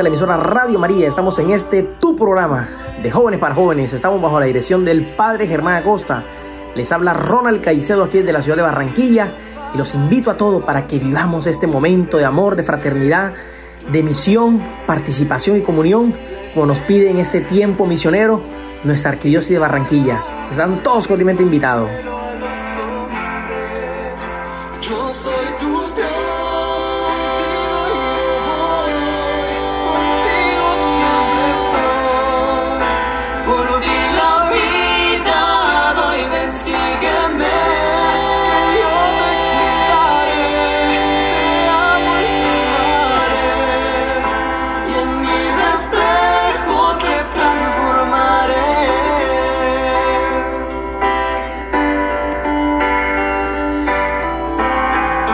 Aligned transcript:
a 0.00 0.02
la 0.02 0.08
emisora 0.08 0.36
Radio 0.38 0.78
María. 0.78 1.08
Estamos 1.08 1.38
en 1.40 1.50
este 1.50 1.82
tu 1.82 2.16
programa 2.16 2.68
de 3.02 3.10
jóvenes 3.10 3.38
para 3.38 3.54
jóvenes. 3.54 3.92
Estamos 3.92 4.22
bajo 4.22 4.40
la 4.40 4.46
dirección 4.46 4.84
del 4.84 5.04
Padre 5.04 5.46
Germán 5.46 5.76
Acosta. 5.76 6.22
Les 6.74 6.90
habla 6.90 7.12
Ronald 7.12 7.60
Caicedo 7.60 8.04
aquí 8.04 8.22
de 8.22 8.32
la 8.32 8.40
ciudad 8.40 8.56
de 8.56 8.62
Barranquilla 8.62 9.32
y 9.74 9.78
los 9.78 9.94
invito 9.94 10.30
a 10.30 10.36
todos 10.36 10.64
para 10.64 10.86
que 10.86 10.98
vivamos 10.98 11.46
este 11.46 11.66
momento 11.66 12.16
de 12.16 12.24
amor, 12.24 12.56
de 12.56 12.62
fraternidad, 12.62 13.34
de 13.92 14.02
misión, 14.02 14.62
participación 14.86 15.58
y 15.58 15.60
comunión, 15.60 16.14
como 16.54 16.66
nos 16.66 16.78
pide 16.80 17.10
en 17.10 17.18
este 17.18 17.42
tiempo 17.42 17.86
misionero 17.86 18.40
nuestra 18.84 19.10
arquidiócesis 19.10 19.54
de 19.54 19.58
Barranquilla. 19.58 20.24
Están 20.50 20.82
todos 20.82 21.06
cordialmente 21.06 21.42
invitados. 21.42 21.90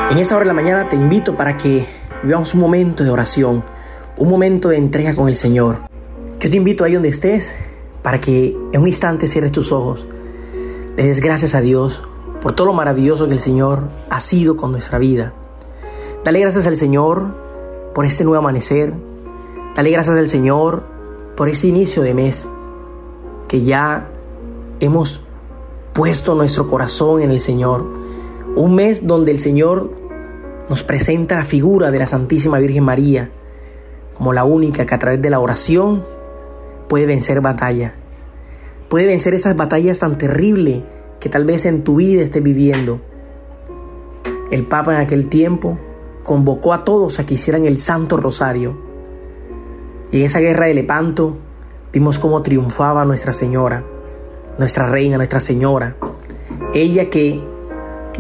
En 0.09 0.19
esa 0.19 0.37
hora 0.37 0.45
de 0.45 0.49
la 0.49 0.55
mañana 0.55 0.89
te 0.89 0.95
invito 0.95 1.37
para 1.37 1.57
que 1.57 1.85
vivamos 2.23 2.55
un 2.55 2.61
momento 2.61 3.03
de 3.03 3.11
oración, 3.11 3.65
un 4.17 4.31
momento 4.31 4.69
de 4.69 4.77
entrega 4.77 5.17
con 5.17 5.27
el 5.29 5.37
Señor. 5.37 5.81
Yo 6.39 6.49
te 6.49 6.57
invito 6.57 6.85
ahí 6.85 6.95
donde 6.95 7.09
estés 7.09 7.53
para 8.03 8.21
que 8.21 8.57
en 8.73 8.81
un 8.81 8.87
instante 8.87 9.27
cierres 9.27 9.51
tus 9.51 9.73
ojos, 9.73 10.07
le 10.97 11.09
des 11.09 11.21
gracias 11.21 11.57
a 11.57 11.61
Dios 11.61 12.05
por 12.41 12.55
todo 12.55 12.69
lo 12.69 12.73
maravilloso 12.73 13.27
que 13.27 13.33
el 13.33 13.41
Señor 13.41 13.89
ha 14.09 14.21
sido 14.21 14.57
con 14.57 14.71
nuestra 14.71 14.99
vida. 14.99 15.33
Dale 16.25 16.39
gracias 16.39 16.69
al 16.69 16.77
Señor 16.77 17.35
por 17.93 18.07
este 18.07 18.23
nuevo 18.23 18.39
amanecer. 18.39 18.95
Dale 19.75 19.91
gracias 19.91 20.17
al 20.17 20.29
Señor 20.29 20.85
por 21.37 21.49
este 21.49 21.67
inicio 21.67 22.05
de 22.05 22.15
mes 22.15 22.49
que 23.49 23.65
ya 23.65 24.09
hemos 24.79 25.25
puesto 25.93 26.37
nuestro 26.37 26.69
corazón 26.69 27.23
en 27.23 27.33
el 27.33 27.41
Señor 27.41 28.06
un 28.57 28.75
mes 28.75 29.07
donde 29.07 29.31
el 29.31 29.39
Señor 29.39 29.91
nos 30.69 30.83
presenta 30.83 31.37
la 31.37 31.45
figura 31.45 31.91
de 31.91 31.99
la 31.99 32.07
Santísima 32.07 32.59
Virgen 32.59 32.85
María 32.85 33.31
como 34.17 34.33
la 34.33 34.45
única 34.45 34.87
que 34.87 34.95
a 34.95 34.99
través 34.99 35.21
de 35.21 35.31
la 35.31 35.41
oración 35.41 36.03
puede 36.89 37.07
vencer 37.07 37.41
batalla. 37.43 37.95
Puede 38.89 39.07
vencer 39.07 39.35
esas 39.35 39.57
batallas 39.57 39.99
tan 39.99 40.17
terribles 40.17 40.83
que 41.21 41.29
tal 41.29 41.45
vez 41.45 41.67
en 41.67 41.85
tu 41.85 41.97
vida 41.97 42.23
estés 42.23 42.43
viviendo. 42.43 43.01
El 44.51 44.67
Papa 44.67 44.95
en 44.95 45.01
aquel 45.01 45.29
tiempo 45.29 45.79
convocó 46.23 46.73
a 46.73 46.85
todos 46.85 47.21
a 47.21 47.27
que 47.27 47.35
hicieran 47.35 47.67
el 47.67 47.79
Santo 47.79 48.17
Rosario. 48.17 48.79
Y 50.11 50.21
en 50.21 50.25
esa 50.25 50.41
guerra 50.41 50.67
de 50.67 50.75
Lepanto 50.75 51.37
vimos 51.93 52.19
cómo 52.19 52.43
triunfaba 52.43 53.05
Nuestra 53.05 53.33
Señora, 53.33 53.85
nuestra 54.59 54.89
Reina, 54.89 55.19
Nuestra 55.19 55.41
Señora. 55.41 55.97
Ella 56.73 57.11
que 57.11 57.43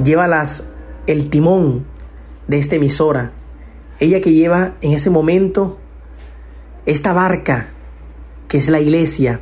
lleva 0.03 0.27
las, 0.27 0.65
el 1.07 1.31
timón 1.31 1.87
de 2.49 2.59
esta 2.59 2.77
emisora. 2.77 3.33
Ella 3.99 4.21
que 4.21 4.33
lleva 4.33 4.75
en 4.81 4.93
ese 4.93 5.11
momento 5.11 5.79
esta 6.85 7.13
barca 7.13 7.69
que 8.49 8.59
es 8.59 8.69
la 8.69 8.81
iglesia. 8.81 9.41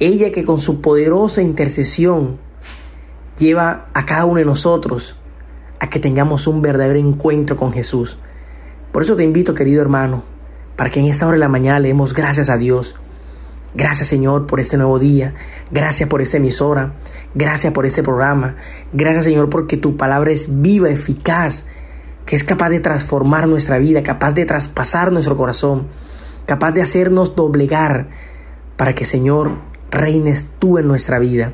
Ella 0.00 0.32
que 0.32 0.44
con 0.44 0.58
su 0.58 0.80
poderosa 0.80 1.42
intercesión 1.42 2.38
lleva 3.38 3.88
a 3.94 4.04
cada 4.04 4.24
uno 4.24 4.38
de 4.38 4.44
nosotros 4.44 5.16
a 5.80 5.88
que 5.88 6.00
tengamos 6.00 6.46
un 6.46 6.62
verdadero 6.62 6.98
encuentro 6.98 7.56
con 7.56 7.72
Jesús. 7.72 8.18
Por 8.92 9.02
eso 9.02 9.16
te 9.16 9.22
invito, 9.22 9.54
querido 9.54 9.80
hermano, 9.82 10.22
para 10.76 10.90
que 10.90 11.00
en 11.00 11.06
esta 11.06 11.26
hora 11.26 11.34
de 11.34 11.40
la 11.40 11.48
mañana 11.48 11.78
le 11.78 11.88
demos 11.88 12.14
gracias 12.14 12.48
a 12.48 12.56
Dios 12.56 12.96
Gracias 13.74 14.08
Señor 14.08 14.46
por 14.46 14.60
este 14.60 14.76
nuevo 14.76 14.98
día. 14.98 15.34
Gracias 15.70 16.08
por 16.08 16.22
esta 16.22 16.38
emisora. 16.38 16.94
Gracias 17.34 17.72
por 17.72 17.86
este 17.86 18.02
programa. 18.02 18.56
Gracias 18.92 19.24
Señor 19.24 19.50
porque 19.50 19.76
tu 19.76 19.96
palabra 19.96 20.30
es 20.30 20.62
viva, 20.62 20.88
eficaz, 20.88 21.64
que 22.24 22.36
es 22.36 22.44
capaz 22.44 22.70
de 22.70 22.80
transformar 22.80 23.46
nuestra 23.46 23.78
vida, 23.78 24.02
capaz 24.02 24.32
de 24.32 24.46
traspasar 24.46 25.12
nuestro 25.12 25.36
corazón, 25.36 25.86
capaz 26.46 26.72
de 26.72 26.82
hacernos 26.82 27.36
doblegar 27.36 28.08
para 28.76 28.94
que 28.94 29.04
Señor 29.04 29.58
reines 29.90 30.46
tú 30.58 30.78
en 30.78 30.86
nuestra 30.86 31.18
vida. 31.18 31.52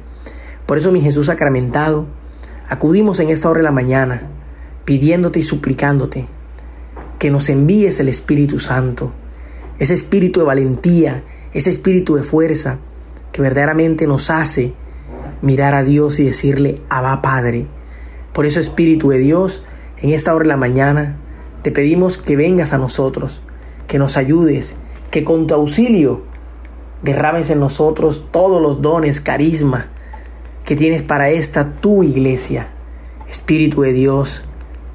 Por 0.67 0.79
eso 0.79 0.93
mi 0.93 1.01
Jesús 1.01 1.27
sacramentado, 1.27 2.07
acudimos 2.69 3.21
en 3.21 3.29
esta 3.31 3.51
hora 3.51 3.59
de 3.59 3.65
la 3.65 3.73
mañana 3.73 4.31
pidiéndote 4.85 5.41
y 5.41 5.43
suplicándote 5.43 6.27
que 7.19 7.31
nos 7.31 7.49
envíes 7.49 8.01
el 8.01 8.09
Espíritu 8.09 8.59
Santo, 8.59 9.13
ese 9.79 9.95
espíritu 9.95 10.41
de 10.41 10.47
valentía, 10.47 11.25
ese 11.55 11.71
espíritu 11.71 12.17
de 12.17 12.23
fuerza 12.23 12.79
que 13.33 13.41
verdaderamente 13.41 14.07
nos 14.07 14.31
hace 14.31 14.75
mirar 15.41 15.75
a 15.75 15.85
Dios 15.85 16.19
y 16.19 16.25
decirle, 16.25 16.81
Abba 16.89 17.23
Padre. 17.23 17.67
Por 18.33 18.47
eso, 18.47 18.61
Espíritu 18.61 19.11
de 19.11 19.19
Dios, 19.19 19.65
en 19.99 20.11
esta 20.11 20.35
hora 20.35 20.43
de 20.43 20.49
la 20.49 20.57
mañana, 20.57 21.17
te 21.63 21.71
pedimos 21.71 22.19
que 22.19 22.37
vengas 22.37 22.73
a 22.73 22.79
nosotros, 22.79 23.41
que 23.87 23.99
nos 23.99 24.17
ayudes, 24.17 24.77
que 25.11 25.25
con 25.25 25.47
tu 25.47 25.55
auxilio 25.55 26.23
derrames 27.03 27.51
en 27.51 27.61
nosotros 27.61 28.29
todos 28.31 28.61
los 28.61 28.83
dones, 28.83 29.21
carisma 29.21 29.89
que 30.65 30.77
tienes 30.77 31.03
para 31.03 31.31
esta 31.31 31.75
tu 31.75 32.03
iglesia. 32.03 32.69
Espíritu 33.29 33.83
de 33.83 33.93
Dios, 33.93 34.45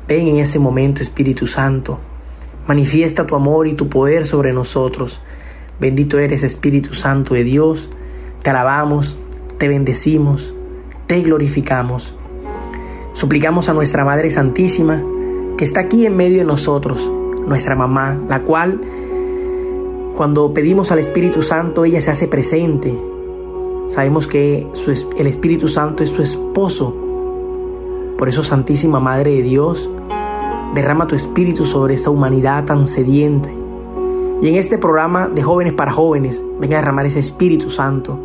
ven 0.07 0.27
en 0.27 0.37
ese 0.37 0.59
momento, 0.59 1.01
Espíritu 1.01 1.45
Santo. 1.47 1.99
Manifiesta 2.67 3.27
tu 3.27 3.35
amor 3.35 3.67
y 3.67 3.73
tu 3.73 3.87
poder 3.87 4.25
sobre 4.25 4.51
nosotros. 4.51 5.21
Bendito 5.79 6.19
eres 6.19 6.43
Espíritu 6.43 6.93
Santo 6.93 7.35
de 7.35 7.45
Dios. 7.45 7.89
Te 8.43 8.49
alabamos, 8.49 9.17
te 9.57 9.69
bendecimos, 9.69 10.53
te 11.07 11.21
glorificamos. 11.21 12.19
Suplicamos 13.13 13.69
a 13.69 13.73
nuestra 13.73 14.03
Madre 14.03 14.29
Santísima, 14.29 15.01
que 15.57 15.63
está 15.63 15.81
aquí 15.81 16.05
en 16.05 16.17
medio 16.17 16.39
de 16.39 16.43
nosotros, 16.43 17.09
nuestra 17.45 17.75
mamá, 17.75 18.21
la 18.27 18.43
cual, 18.43 18.81
cuando 20.17 20.53
pedimos 20.53 20.91
al 20.91 20.99
Espíritu 20.99 21.41
Santo, 21.41 21.85
ella 21.85 22.01
se 22.01 22.11
hace 22.11 22.27
presente. 22.27 22.97
Sabemos 23.87 24.27
que 24.27 24.67
el 25.17 25.27
Espíritu 25.27 25.69
Santo 25.69 26.03
es 26.03 26.09
su 26.09 26.21
esposo. 26.21 26.93
Por 28.17 28.27
eso, 28.27 28.43
Santísima 28.43 28.99
Madre 28.99 29.31
de 29.31 29.43
Dios, 29.43 29.89
derrama 30.75 31.07
tu 31.07 31.15
Espíritu 31.15 31.63
sobre 31.63 31.93
esta 31.93 32.09
humanidad 32.09 32.65
tan 32.65 32.85
sediente 32.85 33.58
y 34.41 34.47
en 34.47 34.55
este 34.55 34.77
programa 34.77 35.27
de 35.27 35.43
jóvenes 35.43 35.73
para 35.73 35.91
jóvenes, 35.91 36.43
venga 36.59 36.77
a 36.77 36.79
derramar 36.79 37.05
ese 37.05 37.19
Espíritu 37.19 37.69
Santo 37.69 38.19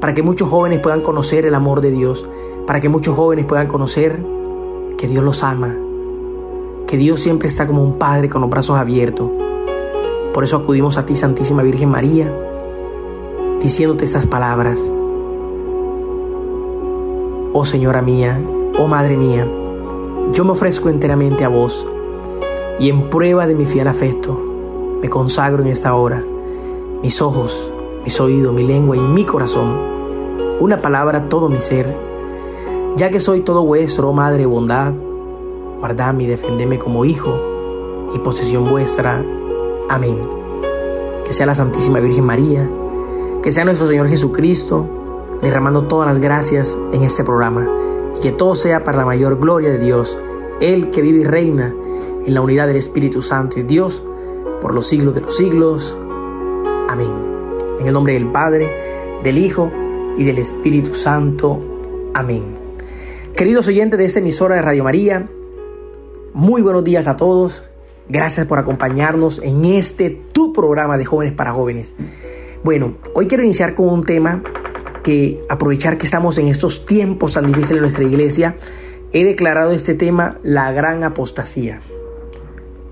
para 0.00 0.14
que 0.14 0.22
muchos 0.22 0.48
jóvenes 0.48 0.78
puedan 0.78 1.02
conocer 1.02 1.44
el 1.44 1.54
amor 1.54 1.82
de 1.82 1.90
Dios, 1.90 2.26
para 2.66 2.80
que 2.80 2.88
muchos 2.88 3.14
jóvenes 3.14 3.44
puedan 3.44 3.66
conocer 3.66 4.24
que 4.96 5.06
Dios 5.06 5.22
los 5.22 5.42
ama, 5.42 5.76
que 6.86 6.96
Dios 6.96 7.20
siempre 7.20 7.48
está 7.48 7.66
como 7.66 7.82
un 7.82 7.98
Padre 7.98 8.30
con 8.30 8.40
los 8.40 8.48
brazos 8.48 8.78
abiertos. 8.78 9.30
Por 10.32 10.44
eso 10.44 10.56
acudimos 10.56 10.96
a 10.96 11.04
ti, 11.04 11.14
Santísima 11.16 11.62
Virgen 11.62 11.90
María, 11.90 12.34
diciéndote 13.60 14.06
estas 14.06 14.24
palabras. 14.24 14.90
Oh 17.52 17.66
Señora 17.66 18.00
mía, 18.00 18.40
oh 18.78 18.88
Madre 18.88 19.18
mía, 19.18 19.46
yo 20.32 20.44
me 20.46 20.52
ofrezco 20.52 20.88
enteramente 20.88 21.44
a 21.44 21.48
vos 21.48 21.86
y 22.78 22.88
en 22.88 23.10
prueba 23.10 23.46
de 23.46 23.54
mi 23.54 23.66
fiel 23.66 23.88
afecto 23.88 24.49
me 25.00 25.08
consagro 25.08 25.62
en 25.62 25.68
esta 25.68 25.94
hora, 25.94 26.24
mis 27.02 27.22
ojos, 27.22 27.72
mis 28.04 28.20
oídos, 28.20 28.52
mi 28.52 28.66
lengua 28.66 28.96
y 28.96 29.00
mi 29.00 29.24
corazón, 29.24 29.78
una 30.60 30.82
palabra 30.82 31.28
todo 31.28 31.48
mi 31.48 31.58
ser, 31.58 31.96
ya 32.96 33.10
que 33.10 33.20
soy 33.20 33.40
todo 33.40 33.64
vuestro, 33.64 34.12
Madre 34.12 34.46
bondad, 34.46 34.92
guardadme 35.78 36.24
y 36.24 36.26
defendeme 36.26 36.78
como 36.78 37.04
hijo 37.04 37.34
y 38.14 38.18
posesión 38.18 38.68
vuestra. 38.68 39.24
Amén. 39.88 40.18
Que 41.24 41.32
sea 41.32 41.46
la 41.46 41.54
Santísima 41.54 42.00
Virgen 42.00 42.24
María, 42.24 42.68
que 43.42 43.52
sea 43.52 43.64
nuestro 43.64 43.86
Señor 43.86 44.08
Jesucristo, 44.08 44.86
derramando 45.40 45.84
todas 45.84 46.08
las 46.08 46.18
gracias 46.18 46.76
en 46.92 47.02
este 47.02 47.24
programa, 47.24 47.66
y 48.16 48.20
que 48.20 48.32
todo 48.32 48.54
sea 48.54 48.84
para 48.84 48.98
la 48.98 49.06
mayor 49.06 49.38
gloria 49.38 49.70
de 49.70 49.78
Dios, 49.78 50.18
Él 50.60 50.90
que 50.90 51.00
vive 51.00 51.20
y 51.20 51.24
reina 51.24 51.72
en 52.26 52.34
la 52.34 52.42
unidad 52.42 52.66
del 52.66 52.76
Espíritu 52.76 53.22
Santo 53.22 53.58
y 53.58 53.62
Dios, 53.62 54.04
por 54.60 54.74
los 54.74 54.86
siglos 54.86 55.14
de 55.14 55.22
los 55.22 55.36
siglos. 55.36 55.96
Amén. 56.88 57.12
En 57.80 57.86
el 57.86 57.92
nombre 57.92 58.12
del 58.14 58.30
Padre, 58.30 59.20
del 59.22 59.38
Hijo 59.38 59.70
y 60.16 60.24
del 60.24 60.38
Espíritu 60.38 60.94
Santo. 60.94 61.60
Amén. 62.14 62.58
Queridos 63.34 63.68
oyentes 63.68 63.98
de 63.98 64.04
esta 64.04 64.18
emisora 64.18 64.56
de 64.56 64.62
Radio 64.62 64.84
María, 64.84 65.28
muy 66.34 66.62
buenos 66.62 66.84
días 66.84 67.06
a 67.06 67.16
todos. 67.16 67.64
Gracias 68.08 68.46
por 68.46 68.58
acompañarnos 68.58 69.40
en 69.42 69.64
este 69.64 70.10
tu 70.10 70.52
programa 70.52 70.98
de 70.98 71.04
jóvenes 71.04 71.32
para 71.32 71.52
jóvenes. 71.52 71.94
Bueno, 72.62 72.98
hoy 73.14 73.26
quiero 73.26 73.44
iniciar 73.44 73.74
con 73.74 73.88
un 73.88 74.04
tema 74.04 74.42
que 75.02 75.40
aprovechar 75.48 75.96
que 75.96 76.04
estamos 76.04 76.36
en 76.38 76.48
estos 76.48 76.84
tiempos 76.84 77.32
tan 77.32 77.46
difíciles 77.46 77.76
en 77.76 77.80
nuestra 77.80 78.04
iglesia, 78.04 78.56
he 79.12 79.24
declarado 79.24 79.72
este 79.72 79.94
tema 79.94 80.38
la 80.42 80.70
gran 80.72 81.02
apostasía. 81.04 81.80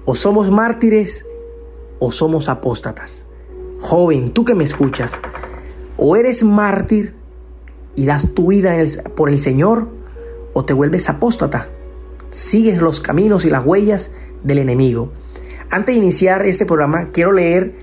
O 0.05 0.15
somos 0.15 0.51
mártires 0.51 1.27
o 1.99 2.13
somos 2.13 2.49
apóstatas. 2.49 3.25
Joven, 3.81 4.31
tú 4.31 4.45
que 4.45 4.55
me 4.55 4.65
escuchas, 4.65 5.21
o 5.97 6.17
eres 6.17 6.43
mártir 6.43 7.15
y 7.95 8.07
das 8.07 8.35
tu 8.35 8.49
vida 8.49 8.77
por 9.17 9.29
el 9.29 9.39
Señor, 9.39 9.89
o 10.53 10.65
te 10.65 10.73
vuelves 10.73 11.09
apóstata. 11.09 11.69
Sigues 12.31 12.81
los 12.81 13.01
caminos 13.01 13.45
y 13.45 13.51
las 13.51 13.65
huellas 13.65 14.11
del 14.43 14.59
enemigo. 14.59 15.11
Antes 15.71 15.95
de 15.95 16.03
iniciar 16.03 16.47
este 16.47 16.67
programa, 16.67 17.11
quiero 17.13 17.33
leer 17.33 17.75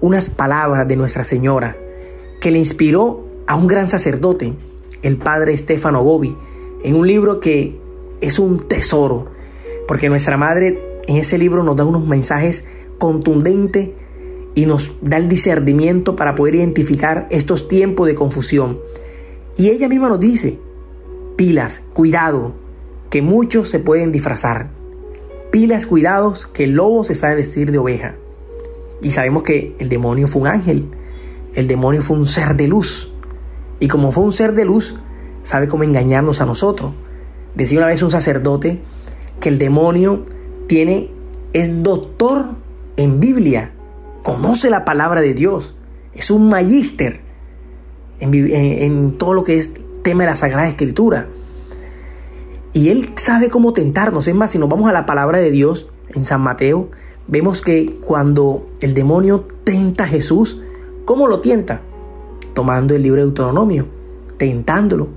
unas 0.00 0.30
palabras 0.30 0.88
de 0.88 0.96
Nuestra 0.96 1.24
Señora 1.24 1.76
que 2.40 2.50
le 2.50 2.58
inspiró 2.58 3.26
a 3.46 3.54
un 3.54 3.66
gran 3.66 3.88
sacerdote, 3.88 4.54
el 5.02 5.18
padre 5.18 5.56
Stefano 5.56 6.02
Gobi, 6.02 6.36
en 6.82 6.94
un 6.94 7.06
libro 7.06 7.40
que 7.40 7.78
es 8.20 8.38
un 8.38 8.58
tesoro, 8.58 9.26
porque 9.86 10.08
nuestra 10.08 10.36
madre 10.36 11.00
en 11.06 11.16
ese 11.16 11.38
libro 11.38 11.62
nos 11.62 11.76
da 11.76 11.84
unos 11.84 12.06
mensajes 12.06 12.64
contundentes 13.00 13.90
y 14.54 14.66
nos 14.66 14.92
da 15.00 15.16
el 15.16 15.28
discernimiento 15.28 16.14
para 16.14 16.34
poder 16.34 16.56
identificar 16.56 17.26
estos 17.30 17.66
tiempos 17.66 18.06
de 18.06 18.14
confusión. 18.14 18.78
Y 19.56 19.70
ella 19.70 19.88
misma 19.88 20.10
nos 20.10 20.20
dice, 20.20 20.58
pilas, 21.36 21.80
cuidado, 21.94 22.52
que 23.08 23.22
muchos 23.22 23.70
se 23.70 23.78
pueden 23.78 24.12
disfrazar. 24.12 24.70
Pilas, 25.50 25.86
cuidados, 25.86 26.46
que 26.46 26.64
el 26.64 26.72
lobo 26.72 27.02
se 27.02 27.14
sabe 27.14 27.36
vestir 27.36 27.72
de 27.72 27.78
oveja. 27.78 28.16
Y 29.02 29.10
sabemos 29.10 29.42
que 29.44 29.74
el 29.78 29.88
demonio 29.88 30.28
fue 30.28 30.42
un 30.42 30.48
ángel, 30.48 30.90
el 31.54 31.66
demonio 31.66 32.02
fue 32.02 32.18
un 32.18 32.26
ser 32.26 32.54
de 32.54 32.68
luz. 32.68 33.12
Y 33.80 33.88
como 33.88 34.12
fue 34.12 34.24
un 34.24 34.32
ser 34.32 34.52
de 34.52 34.66
luz, 34.66 34.94
sabe 35.42 35.68
cómo 35.68 35.84
engañarnos 35.84 36.42
a 36.42 36.46
nosotros. 36.46 36.92
Decía 37.54 37.78
una 37.78 37.86
vez 37.86 38.02
un 38.02 38.10
sacerdote 38.10 38.82
que 39.40 39.48
el 39.48 39.56
demonio 39.56 40.26
tiene, 40.66 41.10
es 41.54 41.82
doctor 41.82 42.59
en 43.00 43.18
Biblia, 43.18 43.72
conoce 44.22 44.68
la 44.68 44.84
palabra 44.84 45.22
de 45.22 45.32
Dios, 45.32 45.74
es 46.12 46.30
un 46.30 46.50
magíster 46.50 47.20
en, 48.18 49.16
todo 49.16 49.32
lo 49.32 49.42
que 49.42 49.56
es 49.56 49.72
tema 50.02 50.24
de 50.24 50.30
la 50.30 50.36
Sagrada 50.36 50.68
Escritura. 50.68 51.26
Y 52.74 52.90
Él 52.90 53.10
sabe 53.16 53.48
cómo 53.48 53.72
tentarnos. 53.72 54.28
Es 54.28 54.34
más, 54.34 54.50
si 54.50 54.58
nos 54.58 54.68
vamos 54.68 54.90
a 54.90 54.92
la 54.92 55.06
palabra 55.06 55.38
de 55.38 55.50
Dios 55.50 55.88
en 56.10 56.22
San 56.22 56.42
Mateo, 56.42 56.90
vemos 57.26 57.62
que 57.62 57.98
cuando 58.06 58.66
el 58.80 58.92
demonio 58.92 59.46
tenta 59.64 60.04
a 60.04 60.06
Jesús, 60.08 60.60
¿cómo 61.06 61.26
lo 61.26 61.40
tienta? 61.40 61.80
Tomando 62.52 62.94
el 62.94 63.02
libro 63.02 63.22
de 63.22 63.28
Deuteronomio, 63.28 63.86
tentándolo 64.36 65.08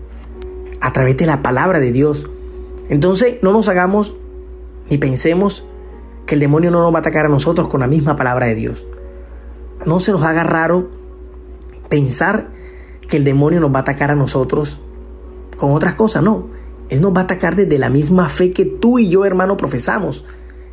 a 0.80 0.94
través 0.94 1.18
de 1.18 1.26
la 1.26 1.42
palabra 1.42 1.80
de 1.80 1.92
Dios. 1.92 2.30
Entonces 2.88 3.40
no 3.42 3.52
nos 3.52 3.68
hagamos 3.68 4.16
ni 4.90 4.98
pensemos 4.98 5.66
que 6.26 6.36
el 6.36 6.42
demonio 6.42 6.72
no 6.72 6.82
nos 6.82 6.94
va 6.94 6.98
a 6.98 7.00
atacar 7.00 7.26
a 7.26 7.30
nosotros 7.30 7.68
con 7.68 7.82
la 7.82 7.88
misma 7.88 8.16
palabra 8.16 8.48
de 8.48 8.56
Dios. 8.56 8.86
No 9.86 10.00
se 10.00 10.12
nos 10.12 10.24
haga 10.24 10.44
raro 10.44 10.90
pensar 11.90 12.50
que 13.08 13.18
el 13.18 13.24
demonio 13.24 13.60
nos 13.60 13.74
va 13.74 13.80
a 13.80 13.82
atacar 13.82 14.12
a 14.12 14.16
nosotros 14.16 14.80
con 15.58 15.72
otras 15.72 15.96
cosas, 15.96 16.24
no. 16.24 16.48
Él 16.90 17.02
nos 17.02 17.14
va 17.14 17.22
a 17.22 17.24
atacar 17.24 17.56
desde 17.56 17.78
la 17.78 17.90
misma 17.90 18.30
fe 18.30 18.52
que 18.52 18.66
tú 18.66 19.00
y 19.00 19.10
yo, 19.10 19.26
hermano, 19.26 19.58
profesamos, 19.58 20.26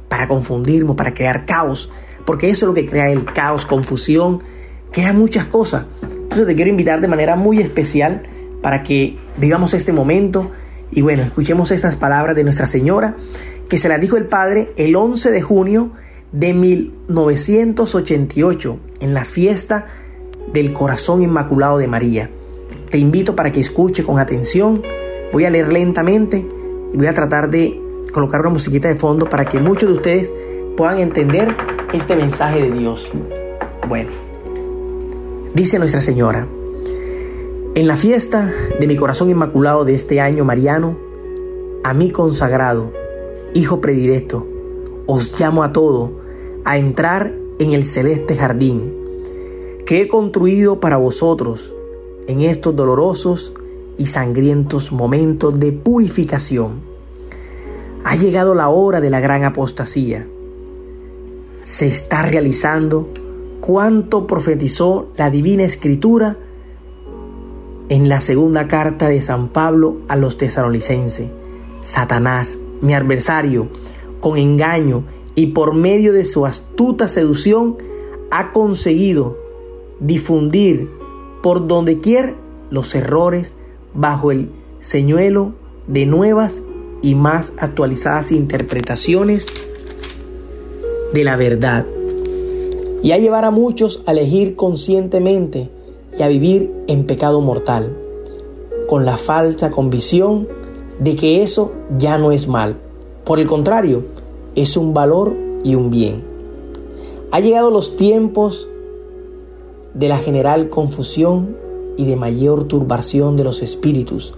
para 0.09 0.29
confundirnos, 0.29 0.97
para 0.97 1.15
crear 1.15 1.47
caos, 1.47 1.91
porque 2.25 2.51
eso 2.51 2.67
es 2.67 2.69
lo 2.69 2.75
que 2.75 2.87
crea 2.87 3.11
el 3.11 3.25
caos, 3.25 3.65
confusión, 3.65 4.43
crea 4.91 5.13
muchas 5.13 5.47
cosas. 5.47 5.87
Entonces 6.03 6.47
te 6.47 6.55
quiero 6.55 6.71
invitar 6.71 7.01
de 7.01 7.09
manera 7.09 7.37
muy 7.37 7.59
especial 7.59 8.23
para 8.63 8.83
que 8.83 9.19
vivamos 9.39 9.75
este 9.75 9.93
momento 9.93 10.51
y 10.91 11.03
bueno, 11.03 11.23
escuchemos 11.23 11.71
estas 11.71 11.97
palabras 11.97 12.35
de 12.35 12.45
Nuestra 12.45 12.67
Señora 12.67 13.17
que 13.71 13.79
se 13.79 13.89
las 13.89 13.99
dijo 14.01 14.19
el 14.19 14.27
Padre 14.27 14.73
el 14.77 14.97
11 14.97 15.31
de 15.31 15.41
junio 15.41 15.93
de 16.33 16.53
1988 16.53 18.81
en 18.99 19.15
la 19.15 19.23
fiesta 19.25 19.87
del 20.53 20.73
Corazón 20.73 21.23
Inmaculado 21.23 21.79
de 21.79 21.87
María. 21.87 22.29
Te 22.91 22.99
invito 22.99 23.37
para 23.37 23.53
que 23.53 23.61
escuche 23.61 24.03
con 24.05 24.19
atención. 24.19 24.83
Voy 25.33 25.45
a 25.45 25.51
leer 25.51 25.73
lentamente 25.73 26.45
y 26.93 26.97
voy 26.97 27.07
a 27.07 27.15
tratar 27.15 27.49
de 27.49 27.81
colocar 28.13 28.41
una 28.41 28.51
musiquita 28.51 28.89
de 28.89 28.97
fondo 28.97 29.29
para 29.29 29.45
que 29.45 29.61
muchos 29.61 29.89
de 29.89 29.95
ustedes 29.95 30.33
puedan 30.77 30.99
entender 30.99 31.57
este 31.93 32.17
mensaje 32.17 32.61
de 32.61 32.73
Dios. 32.73 33.09
Bueno, 33.89 34.11
dice 35.55 35.79
Nuestra 35.79 36.01
Señora, 36.01 36.49
en 37.77 37.87
la 37.87 37.95
fiesta 37.95 38.53
de 38.81 38.87
mi 38.89 38.97
corazón 38.97 39.31
inmaculado 39.31 39.85
de 39.85 39.95
este 39.95 40.21
año 40.21 40.45
mariano, 40.45 40.99
a 41.85 41.95
mí 41.95 42.11
consagrado, 42.11 42.99
Hijo 43.53 43.81
predilecto, 43.81 44.47
os 45.07 45.39
llamo 45.41 45.65
a 45.65 45.73
todos 45.73 46.11
a 46.65 46.79
entrar 46.79 47.35
en 47.59 47.73
el 47.73 47.85
celeste 47.85 48.37
jardín 48.37 48.95
que 49.85 50.03
he 50.03 50.09
construido 50.09 50.79
para 50.79 50.99
vosotros 50.99 51.75
en 52.29 52.43
estos 52.43 52.77
dolorosos 52.77 53.53
y 53.99 54.07
sangrientos 54.07 54.93
momentos 54.93 55.59
de 55.59 55.73
purificación. 55.73 56.81
Ha 58.05 58.15
llegado 58.15 58.55
la 58.55 58.69
hora 58.69 59.01
de 59.01 59.11
la 59.11 59.19
gran 59.19 59.43
apostasía. 59.43 60.29
Se 61.65 61.89
está 61.89 62.23
realizando 62.23 63.09
cuanto 63.61 64.29
profetizó 64.29 65.09
la 65.17 65.29
divina 65.29 65.65
escritura 65.65 66.39
en 67.89 68.09
la 68.09 68.21
segunda 68.21 68.69
carta 68.69 69.09
de 69.09 69.21
San 69.21 69.49
Pablo 69.49 69.97
a 70.07 70.15
los 70.15 70.39
tesalonicenses. 70.39 71.33
Satanás 71.81 72.57
mi 72.81 72.95
adversario, 72.95 73.69
con 74.21 74.39
engaño 74.39 75.05
y 75.35 75.49
por 75.49 75.75
medio 75.75 76.13
de 76.13 76.25
su 76.25 76.47
astuta 76.47 77.09
seducción, 77.09 77.77
ha 78.31 78.53
conseguido 78.53 79.39
difundir 80.01 80.89
por 81.43 81.67
donde 81.67 81.99
quiera 81.99 82.37
los 82.71 82.95
errores 82.95 83.55
bajo 83.95 84.31
el 84.31 84.51
señuelo 84.81 85.55
de 85.87 86.07
nuevas 86.07 86.63
y 87.03 87.15
más 87.15 87.53
actualizadas 87.59 88.33
interpretaciones 88.33 89.47
de 91.13 91.25
la 91.25 91.37
verdad. 91.37 91.87
Y 93.03 93.13
a 93.13 93.19
llevar 93.19 93.45
a 93.45 93.51
muchos 93.51 94.03
a 94.07 94.13
elegir 94.13 94.57
conscientemente 94.57 95.71
y 96.19 96.23
a 96.23 96.29
vivir 96.29 96.71
en 96.87 97.07
pecado 97.07 97.41
mortal, 97.41 97.97
con 98.89 99.07
la 99.07 99.17
falsa 99.17 99.71
convicción 99.71 100.49
de 101.01 101.17
que 101.17 101.43
eso 101.43 101.73
ya 101.99 102.19
no 102.19 102.31
es 102.31 102.47
mal. 102.47 102.77
Por 103.25 103.41
el 103.41 103.47
contrario, 103.47 104.05
es 104.55 104.77
un 104.77 104.95
valor 104.95 105.35
y 105.65 105.75
un 105.75 105.91
bien. 105.91 106.23
Ha 107.33 107.41
llegado 107.41 107.71
los 107.71 107.97
tiempos 107.97 108.69
de 109.95 110.09
la 110.09 110.19
general 110.19 110.69
confusión 110.69 111.57
y 111.97 112.07
de 112.07 112.17
mayor 112.17 112.65
turbación 112.65 113.37
de 113.37 113.45
los 113.45 113.63
espíritus. 113.63 114.35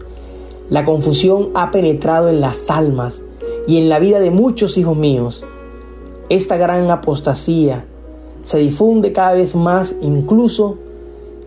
La 0.71 0.85
confusión 0.85 1.51
ha 1.55 1.71
penetrado 1.71 2.29
en 2.29 2.41
las 2.41 2.71
almas 2.71 3.23
y 3.67 3.79
en 3.79 3.89
la 3.89 3.99
vida 3.99 4.21
de 4.21 4.31
muchos 4.31 4.79
hijos 4.79 4.97
míos. 4.97 5.45
Esta 6.29 6.57
gran 6.57 6.91
apostasía 6.91 7.85
se 8.43 8.59
difunde 8.59 9.13
cada 9.13 9.35
vez 9.35 9.55
más 9.55 9.97
incluso 10.01 10.79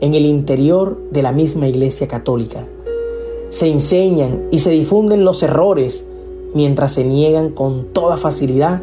en 0.01 0.13
el 0.13 0.25
interior 0.25 1.00
de 1.12 1.22
la 1.22 1.31
misma 1.31 1.67
Iglesia 1.67 2.07
Católica 2.07 2.65
se 3.50 3.68
enseñan 3.68 4.48
y 4.52 4.60
se 4.60 4.72
difunden 4.72 5.24
los 5.24 5.44
errores 5.44 6.06
mientras 6.54 6.94
se 6.94 7.04
niegan 7.04 7.50
con 7.50 7.86
toda 7.86 8.18
facilidad 8.18 8.82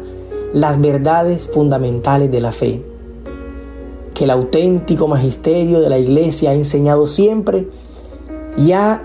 las 0.53 0.79
verdades 0.79 1.47
fundamentales 1.47 2.31
de 2.31 2.41
la 2.41 2.51
fe. 2.51 2.81
Que 4.13 4.25
el 4.25 4.29
auténtico 4.29 5.07
magisterio 5.07 5.81
de 5.81 5.89
la 5.89 5.97
Iglesia 5.97 6.51
ha 6.51 6.53
enseñado 6.53 7.07
siempre 7.07 7.67
y 8.57 8.71
ha 8.73 9.03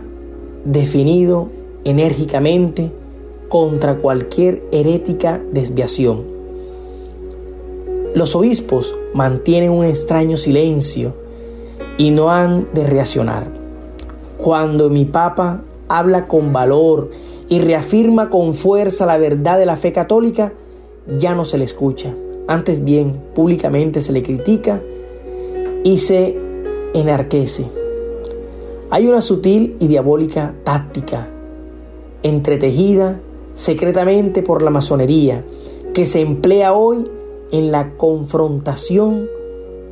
definido 0.65 1.49
enérgicamente 1.85 2.93
contra 3.49 3.97
cualquier 3.97 4.63
herética 4.71 5.41
desviación. 5.53 6.23
Los 8.15 8.37
obispos 8.37 8.95
mantienen 9.15 9.71
un 9.71 9.87
extraño 9.87 10.37
silencio 10.37 11.15
y 11.97 12.11
no 12.11 12.31
han 12.31 12.69
de 12.75 12.87
reaccionar. 12.87 13.58
Cuando 14.49 14.89
mi 14.89 15.05
Papa 15.05 15.61
habla 15.89 16.27
con 16.27 16.55
valor 16.55 17.11
y 17.51 17.59
reafirma 17.59 18.31
con 18.31 18.55
fuerza 18.55 19.05
la 19.05 19.19
verdad 19.19 19.59
de 19.59 19.67
la 19.67 19.77
fe 19.77 19.93
católica, 19.93 20.55
ya 21.19 21.35
no 21.35 21.45
se 21.45 21.59
le 21.59 21.65
escucha. 21.65 22.15
Antes 22.47 22.83
bien, 22.83 23.21
públicamente 23.35 24.01
se 24.01 24.11
le 24.11 24.23
critica 24.23 24.81
y 25.85 25.99
se 25.99 26.41
enarquece. 26.95 27.67
Hay 28.89 29.07
una 29.07 29.21
sutil 29.21 29.77
y 29.81 29.87
diabólica 29.87 30.55
táctica, 30.65 31.29
entretejida 32.23 33.21
secretamente 33.55 34.43
por 34.43 34.63
la 34.63 34.71
masonería, 34.71 35.45
que 35.93 36.07
se 36.07 36.23
emplea 36.23 36.73
hoy 36.73 37.05
en 37.53 37.71
la 37.71 37.99
confrontación 37.99 39.29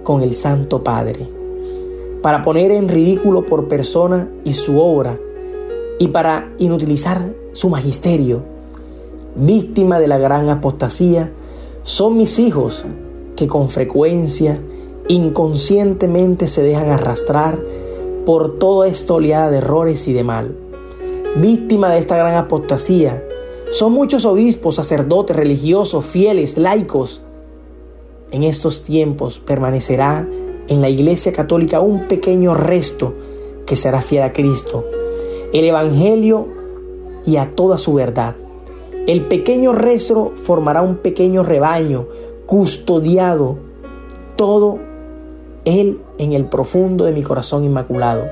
con 0.02 0.22
el 0.22 0.34
Santo 0.34 0.82
Padre, 0.82 1.35
para 2.26 2.42
poner 2.42 2.72
en 2.72 2.88
ridículo 2.88 3.46
por 3.46 3.68
persona 3.68 4.28
y 4.42 4.52
su 4.52 4.80
obra, 4.80 5.16
y 6.00 6.08
para 6.08 6.52
inutilizar 6.58 7.22
su 7.52 7.70
magisterio. 7.70 8.42
Víctima 9.36 10.00
de 10.00 10.08
la 10.08 10.18
gran 10.18 10.48
apostasía, 10.48 11.30
son 11.84 12.16
mis 12.16 12.40
hijos 12.40 12.84
que 13.36 13.46
con 13.46 13.70
frecuencia, 13.70 14.60
inconscientemente 15.06 16.48
se 16.48 16.62
dejan 16.62 16.90
arrastrar 16.90 17.60
por 18.24 18.58
toda 18.58 18.88
esta 18.88 19.14
oleada 19.14 19.52
de 19.52 19.58
errores 19.58 20.08
y 20.08 20.12
de 20.12 20.24
mal. 20.24 20.52
Víctima 21.36 21.90
de 21.90 22.00
esta 22.00 22.16
gran 22.16 22.34
apostasía, 22.34 23.22
son 23.70 23.92
muchos 23.92 24.24
obispos, 24.24 24.74
sacerdotes, 24.74 25.36
religiosos, 25.36 26.04
fieles, 26.04 26.58
laicos. 26.58 27.20
En 28.32 28.42
estos 28.42 28.82
tiempos 28.82 29.38
permanecerá 29.38 30.26
en 30.68 30.80
la 30.80 30.88
Iglesia 30.88 31.32
Católica 31.32 31.80
un 31.80 32.08
pequeño 32.08 32.54
resto 32.54 33.14
que 33.66 33.76
será 33.76 34.00
fiel 34.00 34.22
a 34.22 34.32
Cristo, 34.32 34.84
el 35.52 35.64
Evangelio 35.64 36.48
y 37.24 37.36
a 37.36 37.50
toda 37.50 37.78
su 37.78 37.94
verdad. 37.94 38.36
El 39.06 39.26
pequeño 39.26 39.72
resto 39.72 40.32
formará 40.34 40.82
un 40.82 40.96
pequeño 40.96 41.42
rebaño 41.42 42.06
custodiado, 42.46 43.58
todo 44.36 44.78
Él 45.64 46.00
en 46.18 46.32
el 46.32 46.46
profundo 46.46 47.04
de 47.04 47.12
mi 47.12 47.22
corazón 47.22 47.64
inmaculado. 47.64 48.24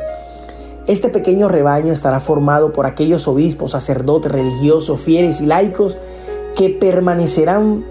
Este 0.87 1.09
pequeño 1.09 1.49
rebaño 1.49 1.93
estará 1.93 2.21
formado 2.21 2.73
por 2.73 2.87
aquellos 2.87 3.27
obispos, 3.27 3.71
sacerdotes, 3.71 4.31
religiosos, 4.31 5.01
fieles 5.01 5.41
y 5.41 5.47
laicos 5.47 5.97
que 6.57 6.71
permanecerán 6.71 7.87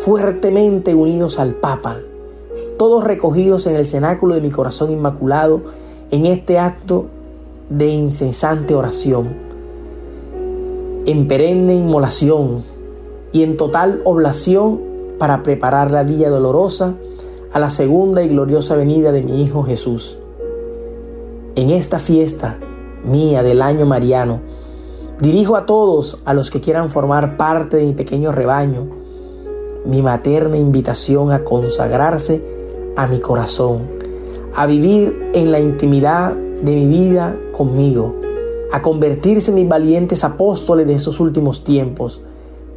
fuertemente 0.00 0.94
unidos 0.94 1.38
al 1.38 1.54
Papa, 1.54 1.98
todos 2.78 3.04
recogidos 3.04 3.66
en 3.66 3.76
el 3.76 3.86
cenáculo 3.86 4.34
de 4.34 4.40
mi 4.40 4.50
corazón 4.50 4.90
inmaculado 4.90 5.60
en 6.10 6.24
este 6.24 6.58
acto 6.58 7.06
de 7.68 7.88
incesante 7.88 8.74
oración, 8.74 9.36
en 11.04 11.28
perenne 11.28 11.74
inmolación 11.74 12.62
y 13.32 13.42
en 13.42 13.56
total 13.56 14.00
oblación 14.04 14.80
para 15.18 15.42
preparar 15.42 15.90
la 15.90 16.02
vía 16.02 16.30
dolorosa 16.30 16.94
a 17.52 17.58
la 17.58 17.70
segunda 17.70 18.22
y 18.22 18.28
gloriosa 18.28 18.76
venida 18.76 19.12
de 19.12 19.22
mi 19.22 19.42
Hijo 19.42 19.64
Jesús. 19.64 20.18
En 21.56 21.70
esta 21.70 21.98
fiesta 21.98 22.58
mía 23.04 23.42
del 23.42 23.60
año 23.60 23.84
mariano, 23.84 24.40
dirijo 25.20 25.56
a 25.56 25.66
todos 25.66 26.20
a 26.24 26.32
los 26.32 26.50
que 26.50 26.60
quieran 26.60 26.88
formar 26.88 27.36
parte 27.36 27.76
de 27.76 27.84
mi 27.84 27.92
pequeño 27.92 28.32
rebaño 28.32 28.86
mi 29.84 30.02
materna 30.02 30.56
invitación 30.56 31.32
a 31.32 31.44
consagrarse 31.44 32.57
a 32.96 33.06
mi 33.06 33.20
corazón, 33.20 33.82
a 34.54 34.66
vivir 34.66 35.30
en 35.34 35.52
la 35.52 35.60
intimidad 35.60 36.34
de 36.34 36.74
mi 36.74 36.86
vida 36.86 37.36
conmigo, 37.52 38.14
a 38.72 38.82
convertirse 38.82 39.50
en 39.50 39.56
mis 39.56 39.68
valientes 39.68 40.24
apóstoles 40.24 40.86
de 40.86 40.94
esos 40.94 41.20
últimos 41.20 41.64
tiempos, 41.64 42.20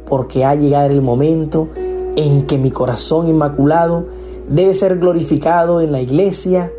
porque 0.06 0.44
ha 0.44 0.54
llegado 0.54 0.90
el 0.90 1.02
momento 1.02 1.68
en 2.16 2.46
que 2.46 2.58
mi 2.58 2.70
corazón 2.70 3.28
inmaculado 3.28 4.06
debe 4.48 4.74
ser 4.74 4.98
glorificado 4.98 5.80
en 5.80 5.92
la 5.92 6.00
iglesia 6.00 6.70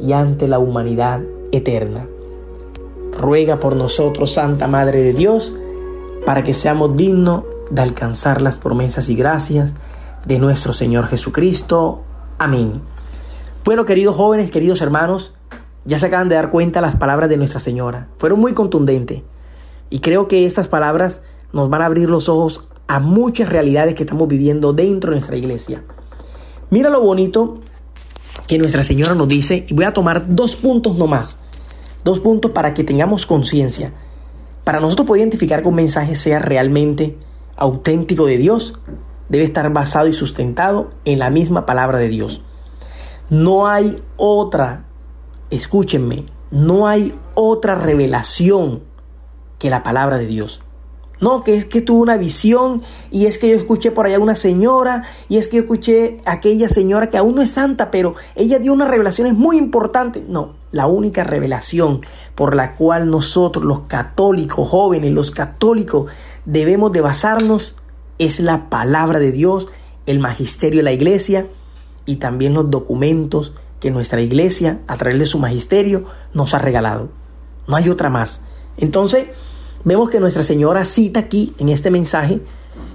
y 0.00 0.12
ante 0.12 0.48
la 0.48 0.58
humanidad 0.58 1.20
eterna. 1.52 2.08
Ruega 3.18 3.60
por 3.60 3.76
nosotros, 3.76 4.32
Santa 4.32 4.66
Madre 4.66 5.02
de 5.02 5.12
Dios, 5.12 5.54
para 6.26 6.42
que 6.42 6.54
seamos 6.54 6.96
dignos 6.96 7.44
de 7.70 7.82
alcanzar 7.82 8.42
las 8.42 8.58
promesas 8.58 9.08
y 9.08 9.14
gracias 9.14 9.74
de 10.26 10.38
nuestro 10.38 10.72
Señor 10.72 11.06
Jesucristo. 11.06 12.00
Amén. 12.38 12.82
Bueno, 13.64 13.84
queridos 13.84 14.16
jóvenes, 14.16 14.50
queridos 14.50 14.80
hermanos, 14.80 15.32
ya 15.84 15.98
se 15.98 16.06
acaban 16.06 16.28
de 16.28 16.34
dar 16.34 16.50
cuenta 16.50 16.80
las 16.80 16.96
palabras 16.96 17.28
de 17.28 17.36
Nuestra 17.36 17.60
Señora. 17.60 18.08
Fueron 18.18 18.40
muy 18.40 18.54
contundentes. 18.54 19.22
Y 19.88 20.00
creo 20.00 20.26
que 20.28 20.44
estas 20.44 20.68
palabras 20.68 21.22
nos 21.52 21.68
van 21.70 21.82
a 21.82 21.86
abrir 21.86 22.10
los 22.10 22.28
ojos 22.28 22.64
a 22.88 22.98
muchas 22.98 23.48
realidades 23.48 23.94
que 23.94 24.02
estamos 24.02 24.26
viviendo 24.28 24.72
dentro 24.72 25.10
de 25.10 25.16
nuestra 25.16 25.36
iglesia. 25.36 25.84
Mira 26.70 26.90
lo 26.90 27.00
bonito 27.00 27.60
que 28.48 28.58
Nuestra 28.58 28.82
Señora 28.82 29.14
nos 29.14 29.28
dice, 29.28 29.64
y 29.68 29.74
voy 29.74 29.84
a 29.84 29.92
tomar 29.92 30.34
dos 30.34 30.56
puntos 30.56 30.96
nomás, 30.96 31.38
dos 32.02 32.18
puntos 32.18 32.50
para 32.50 32.74
que 32.74 32.84
tengamos 32.84 33.26
conciencia. 33.26 33.94
Para 34.64 34.80
nosotros 34.80 35.06
poder 35.06 35.20
identificar 35.20 35.62
que 35.62 35.68
un 35.68 35.76
mensaje 35.76 36.16
sea 36.16 36.40
realmente 36.40 37.16
auténtico 37.56 38.26
de 38.26 38.38
Dios, 38.38 38.74
debe 39.28 39.44
estar 39.44 39.72
basado 39.72 40.08
y 40.08 40.12
sustentado 40.12 40.90
en 41.04 41.18
la 41.18 41.30
misma 41.30 41.66
palabra 41.66 41.98
de 41.98 42.08
Dios. 42.08 42.42
No 43.30 43.66
hay 43.66 43.96
otra, 44.16 44.84
escúchenme, 45.50 46.26
no 46.50 46.86
hay 46.86 47.14
otra 47.34 47.74
revelación 47.74 48.82
que 49.58 49.70
la 49.70 49.82
palabra 49.82 50.18
de 50.18 50.26
Dios. 50.26 50.60
No, 51.20 51.42
que 51.42 51.54
es 51.54 51.64
que 51.64 51.80
tuve 51.80 52.02
una 52.02 52.16
visión 52.16 52.82
y 53.10 53.26
es 53.26 53.38
que 53.38 53.48
yo 53.48 53.56
escuché 53.56 53.90
por 53.90 54.06
allá 54.06 54.18
una 54.18 54.34
señora 54.34 55.04
y 55.28 55.38
es 55.38 55.48
que 55.48 55.56
yo 55.56 55.62
escuché 55.62 56.18
aquella 56.26 56.68
señora 56.68 57.08
que 57.08 57.16
aún 57.16 57.36
no 57.36 57.40
es 57.40 57.50
santa, 57.50 57.90
pero 57.90 58.14
ella 58.34 58.58
dio 58.58 58.72
unas 58.72 58.90
revelaciones 58.90 59.32
muy 59.32 59.56
importantes. 59.56 60.24
No, 60.28 60.56
la 60.70 60.86
única 60.86 61.24
revelación 61.24 62.02
por 62.34 62.54
la 62.54 62.74
cual 62.74 63.08
nosotros 63.08 63.64
los 63.64 63.82
católicos 63.82 64.68
jóvenes, 64.68 65.12
los 65.12 65.30
católicos 65.30 66.10
debemos 66.44 66.92
de 66.92 67.00
basarnos 67.00 67.76
es 68.18 68.40
la 68.40 68.68
palabra 68.70 69.18
de 69.18 69.32
Dios, 69.32 69.68
el 70.06 70.18
magisterio 70.18 70.78
de 70.78 70.84
la 70.84 70.92
iglesia 70.92 71.46
y 72.06 72.16
también 72.16 72.54
los 72.54 72.70
documentos 72.70 73.54
que 73.80 73.90
nuestra 73.90 74.22
iglesia 74.22 74.80
a 74.86 74.96
través 74.96 75.18
de 75.18 75.26
su 75.26 75.38
magisterio 75.38 76.04
nos 76.32 76.54
ha 76.54 76.58
regalado. 76.58 77.10
No 77.66 77.76
hay 77.76 77.88
otra 77.88 78.10
más. 78.10 78.42
Entonces, 78.76 79.26
vemos 79.84 80.10
que 80.10 80.20
Nuestra 80.20 80.42
Señora 80.42 80.84
cita 80.84 81.20
aquí 81.20 81.54
en 81.58 81.68
este 81.68 81.90
mensaje 81.90 82.40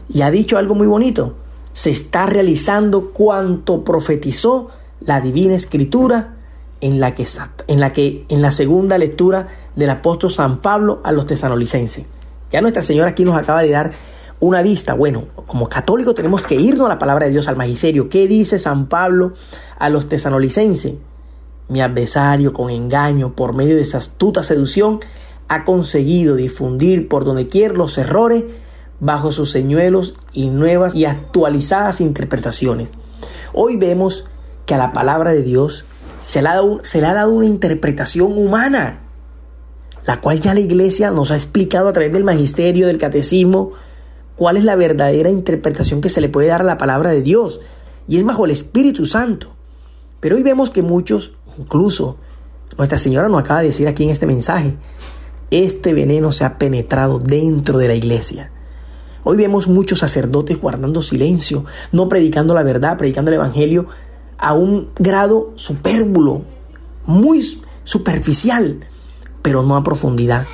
y 0.10 0.22
ha 0.22 0.32
dicho 0.32 0.58
algo 0.58 0.76
muy 0.76 0.88
bonito. 0.88 1.36
Se 1.74 1.90
está 1.92 2.26
realizando 2.26 3.12
cuanto 3.12 3.84
profetizó 3.84 4.70
la 5.00 5.22
divina 5.22 5.56
escritura 5.56 6.36
en 6.82 7.00
la 7.00 7.14
que, 7.14 7.26
en 7.68 7.80
la, 7.80 7.94
que, 7.94 8.26
en 8.30 8.42
la 8.42 8.52
segunda 8.52 8.98
lectura 8.98 9.48
del 9.76 9.90
apóstol 9.90 10.32
San 10.32 10.62
Pablo 10.62 11.02
a 11.04 11.12
los 11.12 11.26
tesanolicenses. 11.26 12.06
Ya 12.52 12.62
Nuestra 12.62 12.84
Señora 12.84 13.12
aquí 13.12 13.24
nos 13.24 13.36
acaba 13.36 13.62
de 13.62 13.70
dar 13.70 13.92
una 14.40 14.62
vista. 14.62 14.94
Bueno, 14.94 15.26
como 15.48 15.68
católicos 15.68 16.16
tenemos 16.16 16.42
que 16.42 16.56
irnos 16.56 16.86
a 16.86 16.90
la 16.90 17.00
palabra 17.00 17.26
de 17.26 17.32
Dios, 17.32 17.48
al 17.48 17.58
magisterio. 17.58 18.10
¿Qué 18.10 18.28
dice 18.28 18.60
San 18.60 18.88
Pablo 18.88 19.34
a 19.78 19.90
los 19.90 20.08
tesanolicenses? 20.08 20.96
Mi 21.68 21.82
adversario 21.82 22.54
con 22.54 22.70
engaño, 22.70 23.36
por 23.36 23.54
medio 23.54 23.76
de 23.76 23.82
esa 23.82 24.00
astuta 24.00 24.44
seducción, 24.44 25.00
ha 25.48 25.64
conseguido 25.64 26.36
difundir 26.36 27.08
por 27.08 27.26
donde 27.26 27.48
quiera 27.48 27.74
los 27.74 27.98
errores 27.98 28.46
bajo 29.00 29.32
sus 29.32 29.52
señuelos 29.52 30.16
y 30.34 30.50
nuevas 30.50 30.96
y 30.96 31.06
actualizadas 31.06 32.02
interpretaciones. 32.02 32.94
Hoy 33.54 33.78
vemos 33.78 34.26
que 34.66 34.76
a 34.76 34.78
la 34.78 34.94
palabra 34.94 35.32
de 35.32 35.44
Dios 35.44 35.86
se 36.20 36.42
le 36.42 36.50
ha 36.50 36.56
dado, 36.56 36.80
se 36.84 37.02
le 37.02 37.08
ha 37.08 37.14
dado 37.14 37.32
una 37.32 37.46
interpretación 37.46 38.38
humana, 38.38 39.02
la 40.06 40.22
cual 40.22 40.40
ya 40.40 40.54
la 40.54 40.60
iglesia 40.60 41.12
nos 41.12 41.32
ha 41.32 41.36
explicado 41.36 41.88
a 41.88 41.94
través 41.94 42.12
del 42.12 42.24
magisterio, 42.24 42.88
del 42.88 42.98
catecismo, 42.98 43.72
cuál 44.40 44.56
es 44.56 44.64
la 44.64 44.78
verdadera 44.78 45.30
interpretación 45.30 46.00
que 46.00 46.08
se 46.08 46.22
le 46.22 46.30
puede 46.30 46.48
dar 46.48 46.62
a 46.62 46.64
la 46.64 46.78
palabra 46.78 47.10
de 47.12 47.22
Dios, 47.22 47.60
y 48.08 48.16
es 48.16 48.24
bajo 48.24 48.46
el 48.46 48.52
Espíritu 48.52 49.06
Santo. 49.06 49.54
Pero 50.22 50.38
hoy 50.38 50.44
vemos 50.44 50.70
que 50.70 50.82
muchos, 50.82 51.34
incluso 51.58 52.16
Nuestra 52.78 52.98
Señora 52.98 53.28
nos 53.28 53.42
acaba 53.42 53.60
de 53.60 53.68
decir 53.68 53.90
aquí 53.90 54.06
en 54.06 54.12
este 54.12 54.26
mensaje, 54.26 54.78
este 55.52 55.94
veneno 55.94 56.32
se 56.32 56.46
ha 56.46 56.58
penetrado 56.58 57.20
dentro 57.20 57.80
de 57.80 57.90
la 57.90 57.96
iglesia. 57.96 58.50
Hoy 59.26 59.36
vemos 59.36 59.68
muchos 59.68 60.00
sacerdotes 60.00 60.58
guardando 60.62 61.02
silencio, 61.02 61.66
no 61.92 62.08
predicando 62.08 62.54
la 62.54 62.64
verdad, 62.64 62.98
predicando 62.98 63.32
el 63.32 63.36
Evangelio 63.36 63.88
a 64.38 64.54
un 64.54 64.92
grado 64.98 65.52
superbulo, 65.56 66.44
muy 67.06 67.46
superficial, 67.84 68.88
pero 69.42 69.64
no 69.64 69.76
a 69.76 69.84
profundidad. 69.84 70.46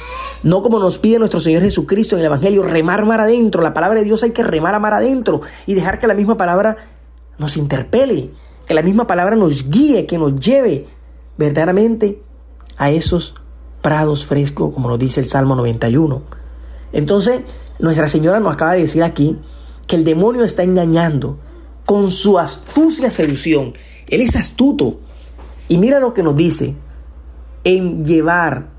No 0.43 0.61
como 0.61 0.79
nos 0.79 0.97
pide 0.97 1.19
nuestro 1.19 1.39
Señor 1.39 1.63
Jesucristo 1.63 2.15
en 2.15 2.21
el 2.21 2.27
Evangelio, 2.27 2.63
remar 2.63 3.05
mar 3.05 3.21
adentro. 3.21 3.61
La 3.61 3.73
palabra 3.73 3.99
de 3.99 4.05
Dios 4.05 4.23
hay 4.23 4.31
que 4.31 4.43
remar 4.43 4.75
a 4.75 4.79
mar 4.79 4.93
adentro 4.93 5.41
y 5.65 5.73
dejar 5.73 5.99
que 5.99 6.07
la 6.07 6.13
misma 6.13 6.37
palabra 6.37 6.77
nos 7.37 7.57
interpele, 7.57 8.31
que 8.67 8.73
la 8.73 8.81
misma 8.81 9.07
palabra 9.07 9.35
nos 9.35 9.69
guíe, 9.69 10.05
que 10.05 10.17
nos 10.17 10.35
lleve 10.35 10.85
verdaderamente 11.37 12.21
a 12.77 12.91
esos 12.91 13.35
prados 13.81 14.25
frescos, 14.25 14.73
como 14.73 14.89
nos 14.89 14.99
dice 14.99 15.19
el 15.19 15.25
Salmo 15.25 15.55
91. 15.55 16.21
Entonces, 16.91 17.41
Nuestra 17.79 18.07
Señora 18.07 18.39
nos 18.39 18.53
acaba 18.53 18.73
de 18.73 18.81
decir 18.81 19.03
aquí 19.03 19.37
que 19.87 19.97
el 19.97 20.03
demonio 20.03 20.43
está 20.43 20.63
engañando 20.63 21.37
con 21.85 22.09
su 22.09 22.39
astucia 22.39 23.11
seducción. 23.11 23.73
Él 24.07 24.21
es 24.21 24.35
astuto. 24.35 24.99
Y 25.67 25.77
mira 25.77 25.99
lo 25.99 26.13
que 26.13 26.23
nos 26.23 26.35
dice, 26.35 26.75
en 27.63 28.05
llevar 28.05 28.69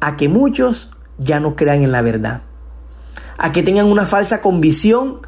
a 0.00 0.16
que 0.16 0.28
muchos 0.28 0.90
ya 1.18 1.40
no 1.40 1.56
crean 1.56 1.82
en 1.82 1.92
la 1.92 2.02
verdad, 2.02 2.42
a 3.38 3.52
que 3.52 3.62
tengan 3.62 3.86
una 3.86 4.06
falsa 4.06 4.40
convicción 4.40 5.20